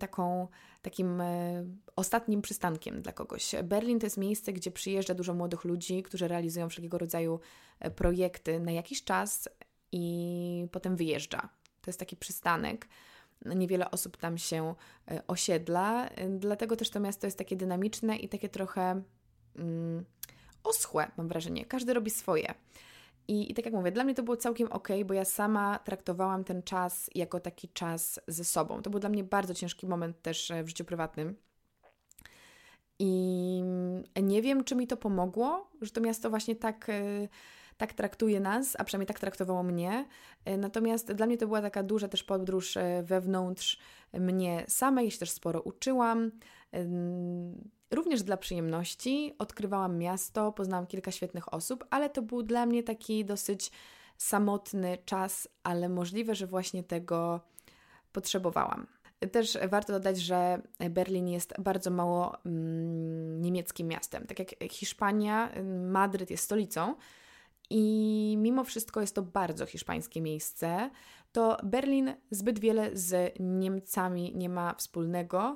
[0.00, 0.48] taką,
[0.82, 1.64] takim e,
[1.96, 3.54] ostatnim przystankiem dla kogoś.
[3.64, 7.40] Berlin to jest miejsce, gdzie przyjeżdża dużo młodych ludzi, którzy realizują wszelkiego rodzaju
[7.96, 9.48] projekty na jakiś czas
[9.92, 11.48] i potem wyjeżdża.
[11.80, 12.88] To jest taki przystanek
[13.44, 14.74] niewiele osób tam się
[15.10, 19.02] e, osiedla, e, dlatego też to miasto jest takie dynamiczne i takie trochę
[19.56, 20.04] mm,
[20.64, 21.64] oschłe, mam wrażenie.
[21.64, 22.54] Każdy robi swoje.
[23.28, 26.44] I, I tak jak mówię, dla mnie to było całkiem ok, bo ja sama traktowałam
[26.44, 28.82] ten czas jako taki czas ze sobą.
[28.82, 31.36] To był dla mnie bardzo ciężki moment też e, w życiu prywatnym.
[32.98, 36.90] I mm, nie wiem, czy mi to pomogło, że to miasto właśnie tak
[37.76, 40.06] tak traktuje nas, a przynajmniej tak traktowało mnie.
[40.44, 43.78] E, natomiast dla mnie to była taka duża też podróż e, wewnątrz
[44.12, 46.30] mnie samej, się też sporo uczyłam.
[47.90, 53.24] Również dla przyjemności odkrywałam miasto, poznałam kilka świetnych osób, ale to był dla mnie taki
[53.24, 53.70] dosyć
[54.16, 57.40] samotny czas, ale możliwe, że właśnie tego
[58.12, 58.86] potrzebowałam.
[59.32, 64.26] Też warto dodać, że Berlin jest bardzo mało mm, niemieckim miastem.
[64.26, 66.94] Tak jak Hiszpania, Madryt jest stolicą,
[67.70, 70.90] i mimo wszystko jest to bardzo hiszpańskie miejsce,
[71.32, 75.54] to Berlin zbyt wiele z Niemcami nie ma wspólnego.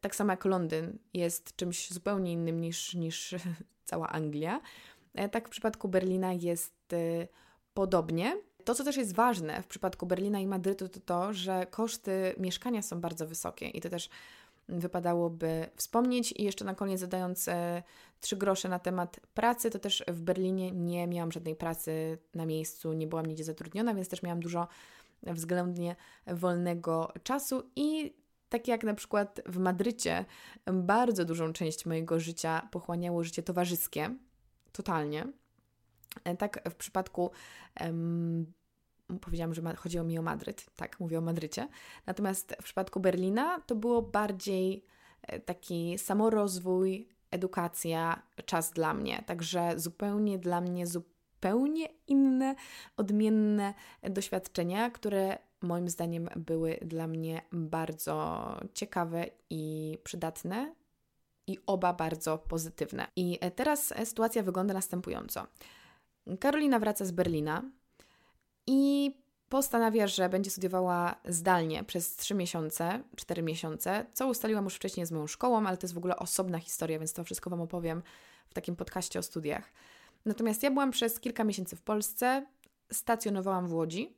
[0.00, 3.34] Tak samo jak Londyn jest czymś zupełnie innym niż, niż
[3.84, 4.60] cała Anglia.
[5.14, 7.28] E, tak w przypadku Berlina jest e,
[7.74, 8.36] podobnie.
[8.64, 12.82] To, co też jest ważne w przypadku Berlina i Madrytu, to to, że koszty mieszkania
[12.82, 14.08] są bardzo wysokie i to też
[14.68, 16.32] wypadałoby wspomnieć.
[16.32, 17.82] I jeszcze na koniec zadając e,
[18.20, 22.92] trzy grosze na temat pracy, to też w Berlinie nie miałam żadnej pracy na miejscu,
[22.92, 24.68] nie byłam nigdzie zatrudniona, więc też miałam dużo
[25.22, 28.16] względnie wolnego czasu i
[28.48, 30.24] tak jak na przykład w Madrycie,
[30.72, 34.16] bardzo dużą część mojego życia pochłaniało życie towarzyskie,
[34.72, 35.26] totalnie.
[36.24, 37.30] E, tak w przypadku
[37.80, 38.52] um,
[39.20, 41.68] powiedziałam, że chodziło mi o Madryt, tak, mówię o Madrycie.
[42.06, 44.84] Natomiast w przypadku Berlina to było bardziej
[45.22, 49.22] e, taki samorozwój, edukacja, czas dla mnie.
[49.26, 52.54] Także zupełnie dla mnie, zupełnie inne,
[52.96, 60.74] odmienne doświadczenia, które moim zdaniem były dla mnie bardzo ciekawe i przydatne.
[61.48, 63.06] I oba bardzo pozytywne.
[63.16, 65.46] I e, teraz sytuacja wygląda następująco.
[66.40, 67.62] Karolina wraca z Berlina,
[68.66, 69.14] i
[69.48, 75.12] postanawia, że będzie studiowała zdalnie przez 3 miesiące, 4 miesiące, co ustaliłam już wcześniej z
[75.12, 78.02] moją szkołą, ale to jest w ogóle osobna historia, więc to wszystko Wam opowiem
[78.48, 79.72] w takim podcaście o studiach.
[80.24, 82.46] Natomiast ja byłam przez kilka miesięcy w Polsce,
[82.92, 84.16] stacjonowałam w Łodzi,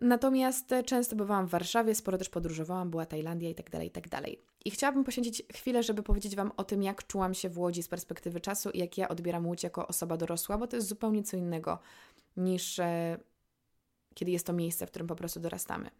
[0.00, 4.08] natomiast często bywałam w Warszawie, sporo też podróżowałam, była Tajlandia i tak dalej, i tak
[4.08, 4.40] dalej.
[4.64, 7.88] I chciałabym poświęcić chwilę, żeby powiedzieć Wam o tym, jak czułam się w Łodzi z
[7.88, 11.36] perspektywy czasu i jak ja odbieram Łódź jako osoba dorosła, bo to jest zupełnie co
[11.36, 11.78] innego
[12.36, 13.18] niż e,
[14.14, 15.90] kiedy jest to miejsce, w którym po prostu dorastamy.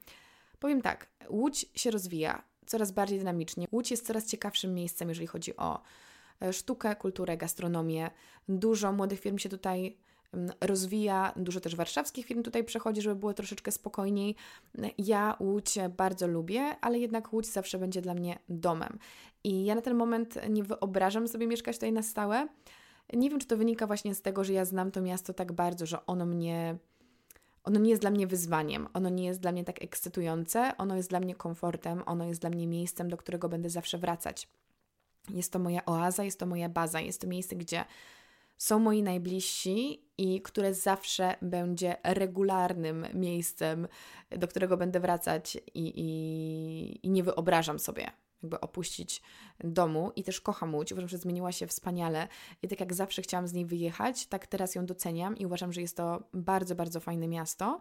[0.59, 3.67] Powiem tak, Łódź się rozwija coraz bardziej dynamicznie.
[3.73, 5.83] Łódź jest coraz ciekawszym miejscem, jeżeli chodzi o
[6.43, 8.11] e, sztukę, kulturę, gastronomię.
[8.49, 9.97] Dużo młodych firm się tutaj
[10.33, 14.37] mm, rozwija, dużo też warszawskich firm tutaj przechodzi, żeby było troszeczkę spokojniej.
[14.99, 18.99] Ja Łódź bardzo lubię, ale jednak Łódź zawsze będzie dla mnie domem.
[19.45, 22.49] I ja na ten moment nie wyobrażam sobie mieszkać tutaj na stałe.
[23.13, 25.87] Nie wiem, czy to wynika właśnie z tego, że ja znam to miasto tak bardzo,
[25.87, 26.79] że ono mnie
[27.65, 31.09] ono nie jest dla mnie wyzwaniem, ono nie jest dla mnie tak ekscytujące, ono jest
[31.09, 34.49] dla mnie komfortem, ono jest dla mnie miejscem, do którego będę zawsze wracać.
[35.31, 37.85] Jest to moja oaza, jest to moja baza, jest to miejsce, gdzie
[38.57, 43.89] są moi najbliżsi i które zawsze będzie regularnym miejscem,
[44.31, 48.11] do którego będę wracać i, i, i nie wyobrażam sobie
[48.45, 49.23] jakby opuścić
[49.61, 50.93] domu i też kocham Łódź.
[50.93, 52.29] Uważam, że zmieniła się wspaniale
[52.63, 55.81] i tak jak zawsze chciałam z niej wyjechać, tak teraz ją doceniam i uważam, że
[55.81, 57.81] jest to bardzo, bardzo fajne miasto.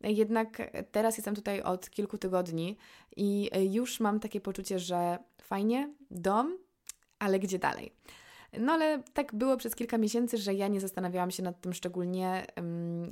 [0.00, 2.76] Jednak teraz jestem tutaj od kilku tygodni
[3.16, 6.58] i już mam takie poczucie, że fajnie, dom,
[7.18, 7.92] ale gdzie dalej?
[8.58, 12.46] No ale tak było przez kilka miesięcy, że ja nie zastanawiałam się nad tym szczególnie,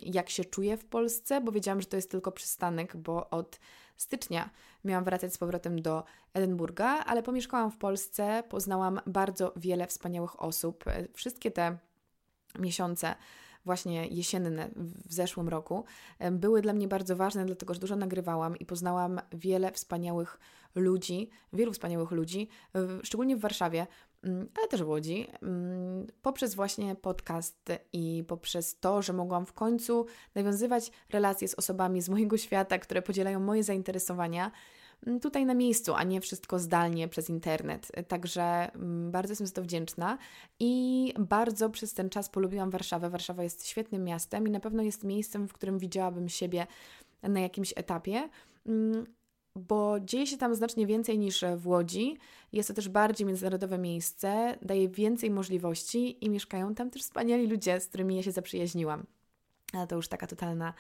[0.02, 3.61] jak się czuję w Polsce, bo wiedziałam, że to jest tylko przystanek, bo od
[3.96, 4.50] stycznia
[4.85, 6.04] miałam wracać z powrotem do
[6.35, 10.85] Edynburga, ale pomieszkałam w Polsce, poznałam bardzo wiele wspaniałych osób.
[11.14, 11.78] Wszystkie te
[12.59, 13.14] miesiące
[13.64, 15.85] właśnie jesienne w zeszłym roku,
[16.33, 20.38] były dla mnie bardzo ważne, dlatego że dużo nagrywałam i poznałam wiele wspaniałych
[20.74, 22.48] ludzi, wielu wspaniałych ludzi,
[23.02, 23.87] szczególnie w Warszawie,
[24.58, 30.06] ale też w Łodzi, mm, poprzez właśnie podcast i poprzez to, że mogłam w końcu
[30.34, 34.50] nawiązywać relacje z osobami z mojego świata, które podzielają moje zainteresowania
[35.06, 37.92] Mm, tutaj na miejscu, a nie wszystko zdalnie przez internet.
[38.08, 38.42] Także
[38.74, 40.18] mm, bardzo jestem za to wdzięczna
[40.60, 43.10] i bardzo przez ten czas polubiłam Warszawę.
[43.10, 46.66] Warszawa jest świetnym miastem i na pewno jest miejscem, w którym widziałabym siebie
[47.22, 48.28] na jakimś etapie
[48.66, 49.06] mm,
[49.56, 52.18] bo dzieje się tam znacznie więcej niż w Łodzi.
[52.52, 57.80] Jest to też bardziej międzynarodowe miejsce, daje więcej możliwości i mieszkają tam też wspaniali ludzie,
[57.80, 58.98] z którymi ja się zaprzyjaźniła.
[59.72, 60.74] Ale to już taka totalna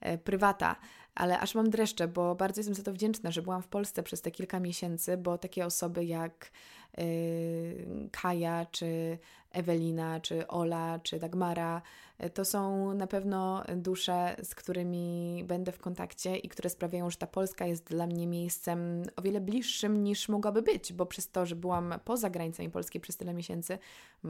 [0.00, 0.76] E, prywata,
[1.14, 4.20] ale aż mam dreszcze, bo bardzo jestem za to wdzięczna, że byłam w Polsce przez
[4.20, 6.50] te kilka miesięcy, bo takie osoby jak
[6.98, 9.18] yy, Kaja, czy
[9.52, 11.82] Ewelina, czy Ola, czy Dagmara,
[12.18, 17.16] e, to są na pewno dusze, z którymi będę w kontakcie i które sprawiają, że
[17.16, 21.46] ta Polska jest dla mnie miejscem o wiele bliższym niż mogłaby być, bo przez to,
[21.46, 23.78] że byłam poza granicami Polski przez tyle miesięcy,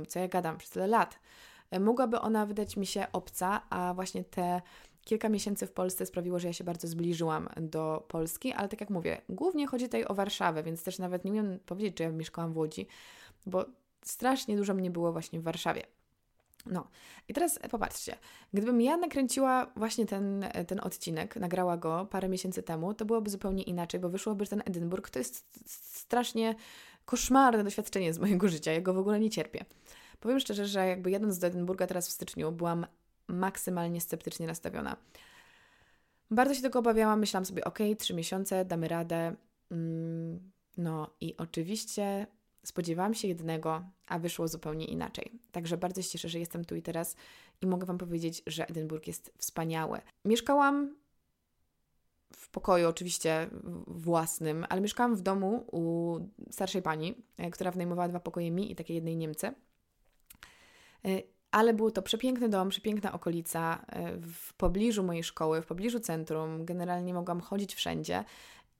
[0.09, 1.19] co ja gadam, przez tyle lat,
[1.81, 4.61] mogłaby ona wydać mi się obca, a właśnie te
[5.05, 8.91] kilka miesięcy w Polsce sprawiło, że ja się bardzo zbliżyłam do Polski, ale tak jak
[8.91, 12.53] mówię, głównie chodzi tutaj o Warszawę, więc też nawet nie umiem powiedzieć, że ja mieszkałam
[12.53, 12.87] w Łodzi,
[13.47, 13.65] bo
[14.03, 15.83] strasznie dużo mnie było właśnie w Warszawie.
[16.67, 16.89] No,
[17.29, 18.17] i teraz popatrzcie,
[18.53, 23.63] gdybym ja nakręciła właśnie ten, ten odcinek, nagrała go parę miesięcy temu, to byłoby zupełnie
[23.63, 25.61] inaczej, bo wyszłoby, ten Edynburg to jest
[25.95, 26.55] strasznie
[27.05, 29.65] koszmarne doświadczenie z mojego życia, ja go w ogóle nie cierpię.
[30.21, 32.87] Powiem szczerze, że jakby jadąc do Edynburga teraz w styczniu, byłam
[33.29, 34.97] maksymalnie sceptycznie nastawiona.
[36.31, 39.37] Bardzo się tego obawiałam, myślałam sobie, ok, trzy miesiące, damy radę.
[39.71, 42.27] Mm, no i oczywiście
[42.65, 45.33] spodziewałam się jednego, a wyszło zupełnie inaczej.
[45.53, 47.17] Także bardzo się cieszę, że jestem tu i teraz
[47.61, 50.01] i mogę Wam powiedzieć, że Edynburg jest wspaniały.
[50.25, 50.95] Mieszkałam
[52.37, 53.51] w pokoju, oczywiście
[53.87, 56.17] własnym, ale mieszkałam w domu u
[56.51, 59.55] starszej pani, e, która wynajmowała dwa pokoje mi i takiej jednej Niemce.
[61.05, 61.09] E,
[61.51, 66.65] ale był to przepiękny dom, przepiękna okolica e, w pobliżu mojej szkoły, w pobliżu centrum.
[66.65, 68.25] Generalnie mogłam chodzić wszędzie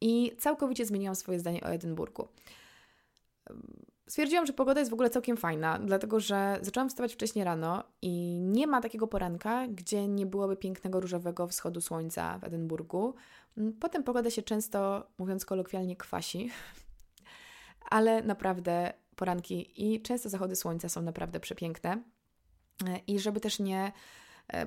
[0.01, 2.29] i całkowicie zmieniłam swoje zdanie o Edynburgu.
[4.09, 8.39] Stwierdziłam, że pogoda jest w ogóle całkiem fajna, dlatego że zaczęłam wstawać wcześniej rano i
[8.41, 13.15] nie ma takiego poranka, gdzie nie byłoby pięknego różowego wschodu słońca w Edynburgu.
[13.59, 16.51] Mm, potem pogoda się często, mówiąc kolokwialnie, kwasi,
[17.91, 22.03] ale naprawdę poranki i często zachody słońca są naprawdę przepiękne.
[23.07, 23.93] I żeby też nie e,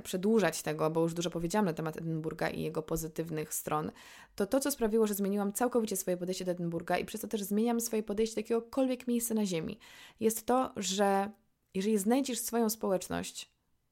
[0.03, 3.91] przedłużać tego, bo już dużo powiedziałam na temat Edynburga i jego pozytywnych stron,
[4.35, 7.43] to to, co sprawiło, że zmieniłam całkowicie swoje podejście do Edynburga i przez to też
[7.43, 9.79] zmieniam swoje podejście do jakiegokolwiek miejsca na ziemi,
[10.19, 11.31] jest to, że
[11.73, 13.51] jeżeli znajdziesz swoją społeczność,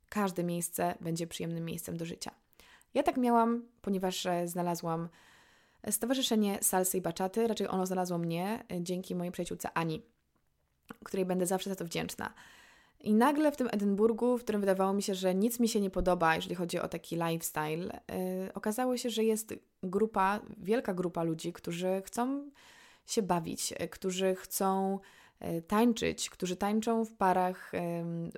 [0.10, 2.32] każde miejsce będzie przyjemnym miejscem do życia.
[2.94, 5.10] Ja tak miałam, ponieważ e, znalazłam
[5.90, 10.02] Stowarzyszenie Salsy i Baczaty, raczej ono znalazło mnie e, dzięki mojej przyjaciółce Ani,
[11.04, 12.34] której będę zawsze za to wdzięczna.
[13.04, 15.90] I nagle w tym Edynburgu, w którym wydawało mi się, że nic mi się nie
[15.90, 18.02] podoba, jeżeli chodzi o taki lifestyle,
[18.46, 22.50] yy, okazało się, że jest grupa, wielka grupa ludzi, którzy chcą
[23.06, 25.00] się bawić, yy, którzy chcą
[25.42, 27.72] yy, tańczyć, którzy tańczą w parach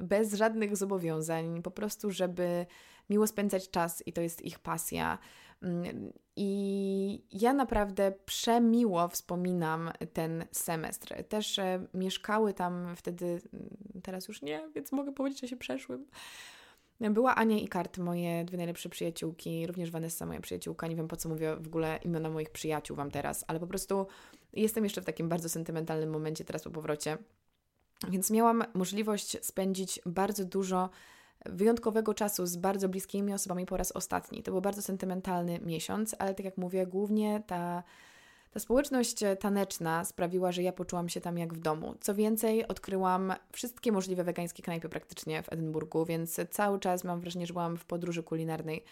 [0.02, 2.66] bez żadnych zobowiązań, po prostu, żeby
[3.10, 5.18] miło spędzać czas i to jest ich pasja.
[5.64, 11.24] Mm, I ja naprawdę przemiło wspominam ten semestr.
[11.24, 13.70] Też e, mieszkały tam wtedy, mm,
[14.04, 16.06] teraz już nie, więc mogę powiedzieć, że się przeszłym.
[17.00, 20.88] Była Ania i Kart, moje dwie najlepsze przyjaciółki, również Vanessa, moja przyjaciółka.
[20.88, 24.08] Nie wiem po co mówię w ogóle imiona moich przyjaciół Wam teraz, ale po prostu
[24.54, 27.18] jestem jeszcze w takim bardzo sentymentalnym momencie teraz po powrocie.
[28.10, 30.90] Więc miałam możliwość spędzić bardzo dużo
[31.46, 34.44] wyjątkowego czasu z bardzo bliskimi osobami po raz ostatni.
[34.44, 37.84] To był bardzo sentymentalny miesiąc, ale tak jak mówię, głównie ta,
[38.52, 41.96] ta społeczność taneczna sprawiła, że ja poczułam się tam jak w domu.
[42.02, 47.48] Co więcej, odkryłam wszystkie możliwe wegańskie knajpy praktycznie w Edynburgu, więc cały czas mam wrażenie,
[47.48, 48.84] że byłam w podróży kulinarnej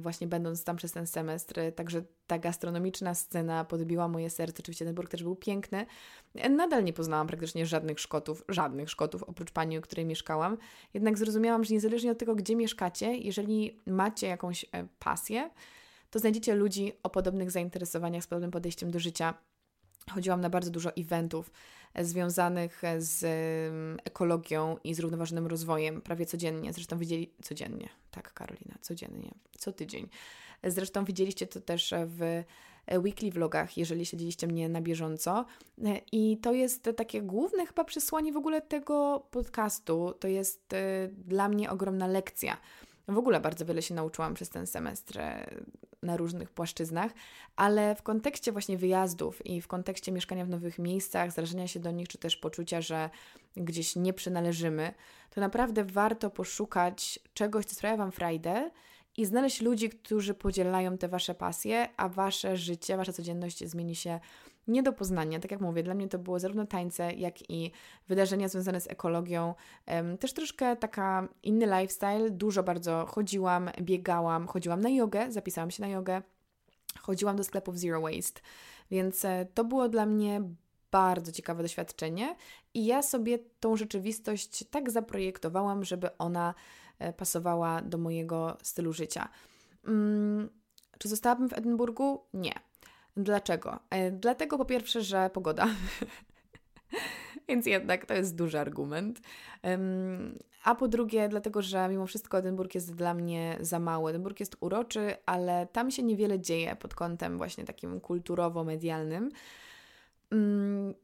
[0.00, 1.60] właśnie będąc tam przez ten semestr.
[1.76, 4.56] Także ta gastronomiczna scena podbiła moje serce.
[4.62, 5.86] Oczywiście Edynburg też był piękny.
[6.34, 10.58] E, nadal nie poznałam praktycznie żadnych Szkotów, żadnych Szkotów, oprócz pani, u której mieszkałam.
[10.94, 15.50] Jednak zrozumiałam, że niezależnie od tego, gdzie mieszkacie, jeżeli macie jakąś e, pasję,
[16.10, 19.34] to znajdziecie ludzi o podobnych zainteresowaniach, z podobnym podejściem do życia.
[20.10, 21.50] Chodziłam na bardzo dużo eventów
[22.00, 23.24] związanych z
[24.04, 26.72] ekologią i zrównoważonym rozwojem prawie codziennie.
[26.72, 30.08] Zresztą widzieli codziennie, tak, Karolina, codziennie, co tydzień.
[30.64, 32.44] Zresztą widzieliście to też w
[32.98, 35.44] weekly vlogach, jeżeli śledziliście mnie na bieżąco.
[36.12, 40.14] I to jest takie główne chyba przesłanie w ogóle tego podcastu.
[40.20, 42.56] To jest e, dla mnie ogromna lekcja.
[43.08, 45.46] W ogóle bardzo wiele się nauczyłam przez ten semestr e,
[46.02, 47.12] na różnych płaszczyznach,
[47.56, 51.90] ale w kontekście właśnie wyjazdów i w kontekście mieszkania w nowych miejscach, zrażenia się do
[51.90, 53.10] nich, czy też poczucia, że
[53.56, 54.94] gdzieś nie przynależymy,
[55.30, 58.70] to naprawdę warto poszukać czegoś, co sprawia Wam frajdę
[59.16, 64.20] i znaleźć ludzi, którzy podzielają te Wasze pasje, a Wasze życie, Wasza codzienność zmieni się
[64.68, 65.40] nie do poznania.
[65.40, 67.72] Tak jak mówię, dla mnie to było zarówno tańce, jak i
[68.08, 69.54] wydarzenia związane z ekologią.
[70.20, 72.30] Też troszkę taka inny lifestyle.
[72.30, 76.22] Dużo bardzo chodziłam, biegałam, chodziłam na jogę, zapisałam się na jogę,
[77.00, 78.40] chodziłam do sklepów Zero Waste.
[78.90, 80.42] Więc e, to było dla mnie
[80.90, 82.36] bardzo ciekawe doświadczenie
[82.74, 86.54] i ja sobie tą rzeczywistość tak zaprojektowałam, żeby ona
[86.98, 89.28] e, pasowała do mojego stylu życia.
[89.84, 90.50] Hmm,
[90.98, 92.24] czy zostałabym w Edynburgu?
[92.34, 92.71] Nie.
[93.16, 93.78] Dlaczego?
[93.90, 95.68] E, dlatego po pierwsze, że pogoda.
[97.48, 99.20] Więc jednak to jest duży argument.
[100.64, 104.10] A po drugie, dlatego, że mimo wszystko Edynburg jest dla mnie za mały.
[104.10, 109.30] Edynburg jest uroczy, ale tam się niewiele dzieje pod kątem właśnie takim kulturowo-medialnym.
[110.30, 110.94] Mm,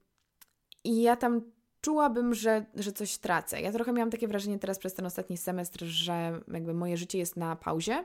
[0.85, 1.41] I ja tam
[1.81, 3.61] czułabym, że, że coś tracę.
[3.61, 7.37] Ja trochę miałam takie wrażenie teraz przez ten ostatni semestr, że jakby moje życie jest
[7.37, 8.05] na pauzie,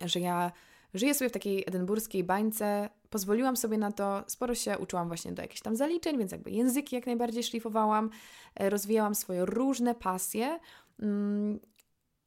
[0.00, 0.52] że ja
[0.94, 5.42] żyję sobie w takiej edynburskiej bańce, pozwoliłam sobie na to, sporo się uczyłam właśnie do
[5.42, 8.10] jakichś tam zaliczeń, więc jakby języki jak najbardziej szlifowałam,
[8.54, 10.58] e, rozwijałam swoje różne pasje,
[11.00, 11.60] mm,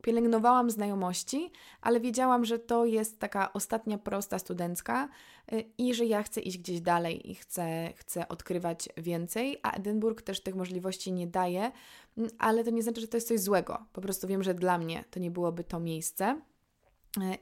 [0.04, 5.10] pielęgnowałam znajomości, ale wiedziałam, że to jest taka ostatnia prosta studencka
[5.52, 10.22] e, i że ja chcę iść gdzieś dalej i chcę, chcę odkrywać więcej, a Edynburg
[10.22, 11.72] też tych możliwości nie daje,
[12.18, 13.86] mm, ale to nie znaczy, że to jest coś złego.
[13.94, 16.42] Po prostu wiem, że dla mnie to nie byłoby to miejsce.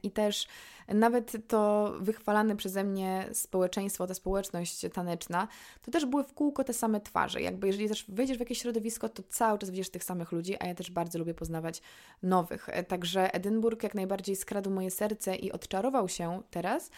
[0.04, 0.48] I też
[0.88, 5.48] nawet to wychwalane przeze mnie społeczeństwo, ta społeczność taneczna,
[5.82, 7.42] to też były w kółko te same twarze.
[7.42, 10.68] Jakby jeżeli też wejdziesz w jakieś środowisko, to cały czas widzisz tych samych ludzi, a
[10.68, 11.82] ja też bardzo lubię poznawać
[12.24, 12.70] nowych.
[12.88, 16.90] Także Edynburg jak najbardziej skradł moje serce i odczarował się teraz,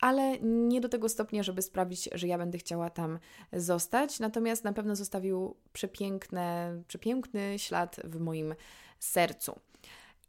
[0.00, 3.18] ale nie do tego stopnia, żeby sprawić, że ja będę chciała tam
[3.52, 4.20] zostać.
[4.20, 8.54] Natomiast na pewno zostawił przepiękne, przepiękny ślad w moim
[8.98, 9.60] sercu.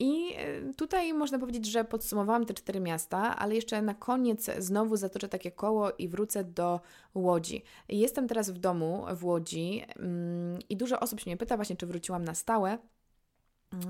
[0.02, 4.95] I e, tutaj można powiedzieć, że podsumowałam te cztery miasta, ale jeszcze na koniec znowu
[4.95, 6.82] zatoczę takie koło i wrócę do
[7.16, 7.64] Łodzi.
[7.89, 11.86] Jestem teraz w domu w Łodzi mm, i dużo osób się mnie pyta właśnie, czy
[11.86, 12.78] wróciłam na stałe,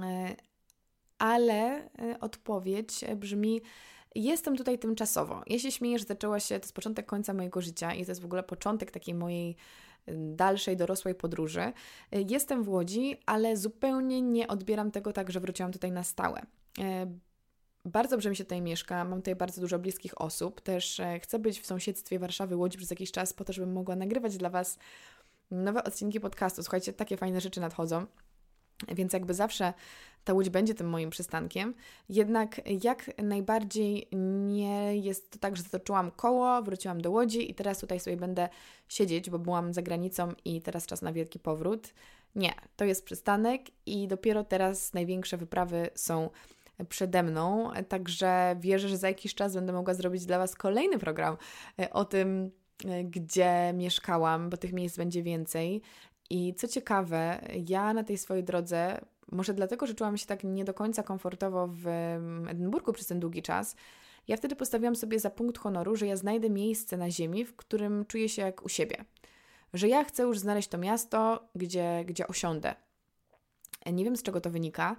[0.04, 0.36] e,
[1.18, 3.62] ale e, odpowiedź brzmi,
[4.16, 5.44] Jestem tutaj tymczasowo.
[5.48, 8.22] Ja się śmieję, że zaczęła się, to jest początek końca mojego życia i to jest
[8.22, 9.56] w ogóle początek takiej mojej
[10.08, 11.74] dalszej dorosłej podróży.
[12.12, 16.42] Jestem w Łodzi, ale zupełnie nie odbieram tego tak, że wróciłam tutaj na stałe.
[16.80, 17.08] E,
[17.86, 20.62] bardzo dobrze mi się tutaj mieszka, mam tutaj bardzo dużo bliskich osób.
[20.62, 23.96] Też e, chcę być w sąsiedztwie Warszawy, Łodzi przez jakiś czas, po to, żebym mogła
[23.96, 24.78] nagrywać dla Was
[25.52, 26.64] nowe odcinki podcastu.
[26.64, 28.06] Słuchajcie, takie fajne rzeczy nadchodzą.
[28.88, 29.74] Więc jakby zawsze
[30.24, 31.74] ta łódź będzie tym moim przystankiem.
[32.10, 34.08] Jednak jak najbardziej
[34.48, 38.50] nie jest to tak, że zatoczyłam koło, wróciłam do łodzi i teraz tutaj sobie będę
[38.90, 41.94] siedzieć, bo byłam za granicą i teraz czas na wielki powrót.
[42.36, 46.30] Nie, to jest przystanek i dopiero teraz największe wyprawy są
[46.90, 51.38] przede mną, także wierzę, że za jakiś czas będę mogła zrobić dla Was kolejny program
[51.80, 52.52] e, o tym,
[52.86, 55.82] e, gdzie mieszkałam, bo tych miejsc będzie więcej.
[56.32, 59.02] I co ciekawe, ja na tej swojej drodze,
[59.32, 61.88] może dlatego, że czułam się tak nie do końca komfortowo w
[62.48, 63.76] Edynburgu przez ten długi czas,
[64.28, 68.06] ja wtedy postawiłam sobie za punkt honoru, że ja znajdę miejsce na ziemi, w którym
[68.06, 69.06] czuję się jak u siebie.
[69.74, 72.76] Że ja chcę już znaleźć to miasto, gdzie, gdzie osiądę.
[73.94, 74.96] Nie wiem z czego to wynika,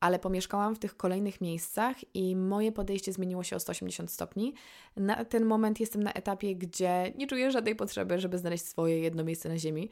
[0.00, 4.54] ale pomieszkałam w tych kolejnych miejscach i moje podejście zmieniło się o 180 stopni.
[4.96, 9.24] Na ten moment jestem na etapie, gdzie nie czuję żadnej potrzeby, żeby znaleźć swoje jedno
[9.24, 9.90] miejsce na ziemi.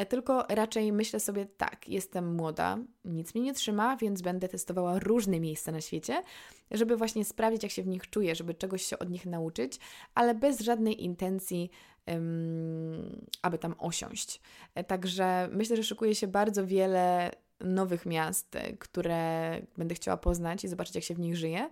[0.00, 4.98] E, tylko raczej myślę sobie tak, jestem młoda, nic mnie nie trzyma, więc będę testowała
[4.98, 6.22] różne miejsca na świecie,
[6.70, 9.78] żeby właśnie sprawdzić, jak się w nich czuję, żeby czegoś się od nich nauczyć,
[10.14, 11.70] ale bez żadnej intencji,
[12.06, 14.40] um, aby tam osiąść.
[14.74, 17.30] E, także myślę, że szykuje się bardzo wiele
[17.60, 21.70] nowych miast, e, które będę chciała poznać i zobaczyć, jak się w nich żyje.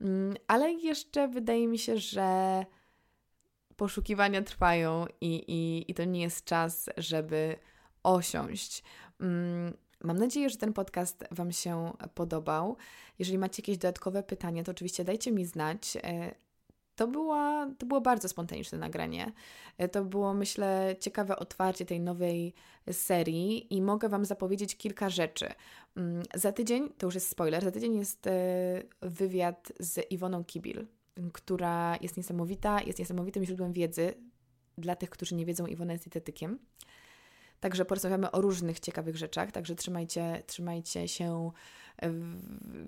[0.00, 2.64] Um, ale jeszcze wydaje mi się, że
[3.76, 7.56] poszukiwania trwają i, i, i to nie jest czas, żeby
[8.02, 8.82] osiąść.
[9.20, 9.74] Mm,
[10.04, 12.76] mam nadzieję, że ten podcast Wam się podobał.
[13.18, 15.96] Jeżeli macie jakieś dodatkowe pytania, to oczywiście dajcie mi znać.
[15.96, 16.34] E,
[16.96, 19.32] to, była, to było bardzo spontaniczne nagranie.
[19.78, 22.54] E, to było, myślę, ciekawe otwarcie tej nowej
[22.92, 25.46] serii i mogę Wam zapowiedzieć kilka rzeczy.
[25.96, 28.30] Mm, za tydzień, to już jest spoiler, za tydzień jest e,
[29.02, 30.86] wywiad z Iwoną Kibil,
[31.32, 34.14] która jest niesamowita, jest niesamowitym źródłem wiedzy.
[34.78, 36.58] Dla tych, którzy nie wiedzą, Iwona jest dietetykiem.
[37.60, 41.50] Także porozmawiamy o różnych ciekawych rzeczach, także trzymajcie, trzymajcie się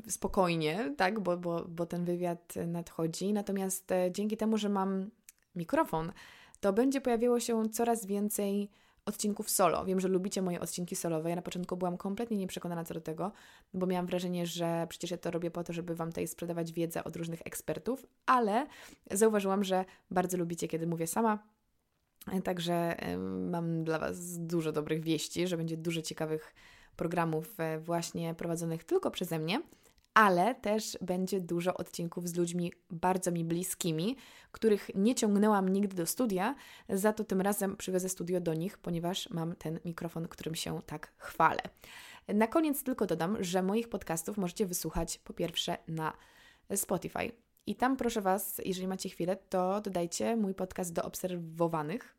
[0.09, 3.33] spokojnie, tak, bo, bo, bo ten wywiad nadchodzi.
[3.33, 5.11] Natomiast e, dzięki temu, że mam
[5.57, 6.13] mikrofon,
[6.61, 8.71] to będzie pojawiało się coraz więcej
[9.07, 9.85] odcinków solo.
[9.85, 11.31] Wiem, że lubicie moje odcinki solowe.
[11.31, 13.33] Ja na początku byłam kompletnie nieprzekonana co do tego,
[13.75, 17.05] bo miałam wrażenie, że przecież ja to robię po to, żeby Wam tutaj sprzedawać wiedzę
[17.05, 18.67] od różnych ekspertów, ale
[19.11, 21.39] zauważyłam, że bardzo lubicie, kiedy mówię sama.
[22.45, 22.97] Także
[23.51, 26.55] mam dla Was dużo dobrych wieści, że będzie dużo ciekawych
[26.97, 29.63] programów e, właśnie prowadzonych tylko przeze mnie,
[30.15, 34.17] ale też będzie dużo odcinków z ludźmi bardzo mi bliskimi,
[34.53, 36.55] których nie ciągnęłam nigdy do studia,
[36.89, 41.13] za to tym razem przywiozę studio do nich, ponieważ mam ten mikrofon, którym się tak
[41.17, 41.61] chwalę.
[42.29, 46.13] Na koniec tylko dodam, że moich podcastów możecie wysłuchać po pierwsze na
[46.77, 47.33] Spotify.
[47.67, 52.17] I tam proszę Was, jeżeli macie chwilę, to dodajcie mój podcast do obserwowanych.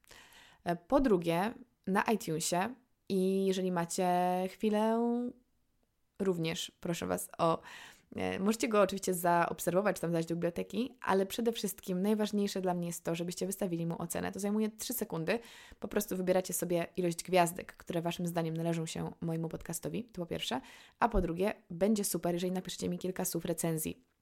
[0.64, 1.54] E, po drugie,
[1.88, 2.76] na iTunesie
[3.10, 4.08] i jeżeli macie
[4.50, 5.00] chwilę,
[6.20, 7.62] również proszę Was o.
[8.16, 12.88] E, możecie go oczywiście zaobserwować, tam dać do biblioteki, ale przede wszystkim najważniejsze dla mnie
[12.88, 14.32] jest to, żebyście wystawili mu ocenę.
[14.32, 15.39] To zajmuje 3 sekundy.
[15.80, 20.26] Po prostu wybieracie sobie ilość gwiazdek, które Waszym zdaniem należą się mojemu podcastowi, to po
[20.26, 20.62] pierwsze.
[21.00, 24.12] A po drugie, będzie super, jeżeli napiszecie mi kilka słów recenzji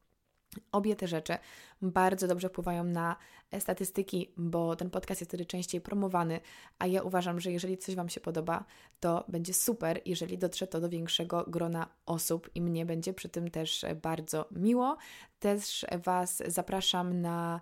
[0.71, 1.37] Obie te rzeczy
[1.81, 3.15] bardzo dobrze wpływają na
[3.59, 6.39] statystyki, bo ten podcast jest wtedy częściej promowany,
[6.79, 8.65] a ja uważam, że jeżeli coś Wam się podoba,
[8.99, 13.51] to będzie super, jeżeli dotrze to do większego grona osób i mnie będzie przy tym
[13.51, 14.97] też bardzo miło.
[15.39, 17.61] Też Was zapraszam na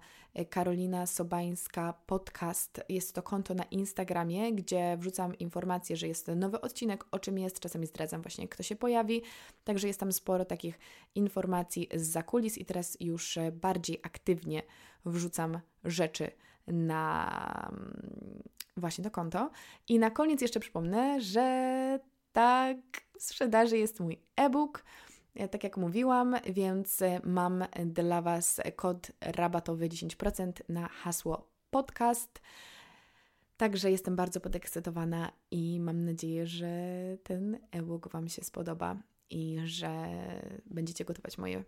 [0.49, 2.81] Karolina Sobańska podcast.
[2.89, 7.59] Jest to konto na Instagramie, gdzie wrzucam informacje, że jest nowy odcinek, o czym jest.
[7.59, 9.21] Czasami zdradzam właśnie, kto się pojawi.
[9.63, 10.79] Także jest tam sporo takich
[11.15, 14.63] informacji z zakulis i teraz już bardziej aktywnie
[15.05, 16.31] wrzucam rzeczy
[16.67, 17.71] na
[18.77, 19.49] właśnie to konto.
[19.87, 21.99] I na koniec jeszcze przypomnę, że
[22.31, 22.77] tak
[23.17, 24.83] w sprzedaży jest mój e-book
[25.35, 32.41] E, tak jak mówiłam, więc e, mam dla Was kod rabatowy 10% na hasło podcast.
[33.57, 36.71] Także jestem bardzo podekscytowana i mam nadzieję, że
[37.23, 38.95] ten e-book Wam się spodoba
[39.29, 40.07] i że
[40.65, 41.63] będziecie gotować moje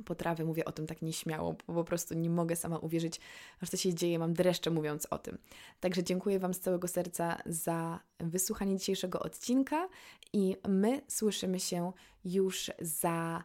[0.00, 0.44] potrawy.
[0.44, 3.20] Mówię o tym tak nieśmiało, bo po prostu nie mogę sama uwierzyć,
[3.62, 4.18] że to się dzieje.
[4.18, 5.38] Mam dreszcze mówiąc o tym.
[5.80, 9.88] Także dziękuję Wam z całego serca za wysłuchanie dzisiejszego odcinka
[10.32, 11.92] i my słyszymy się
[12.24, 13.44] już za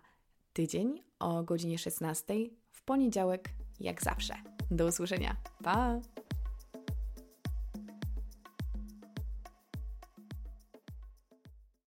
[0.53, 2.33] tydzień o godzinie 16
[2.71, 4.35] w poniedziałek, jak zawsze.
[4.71, 5.35] Do usłyszenia.
[5.63, 5.99] Pa!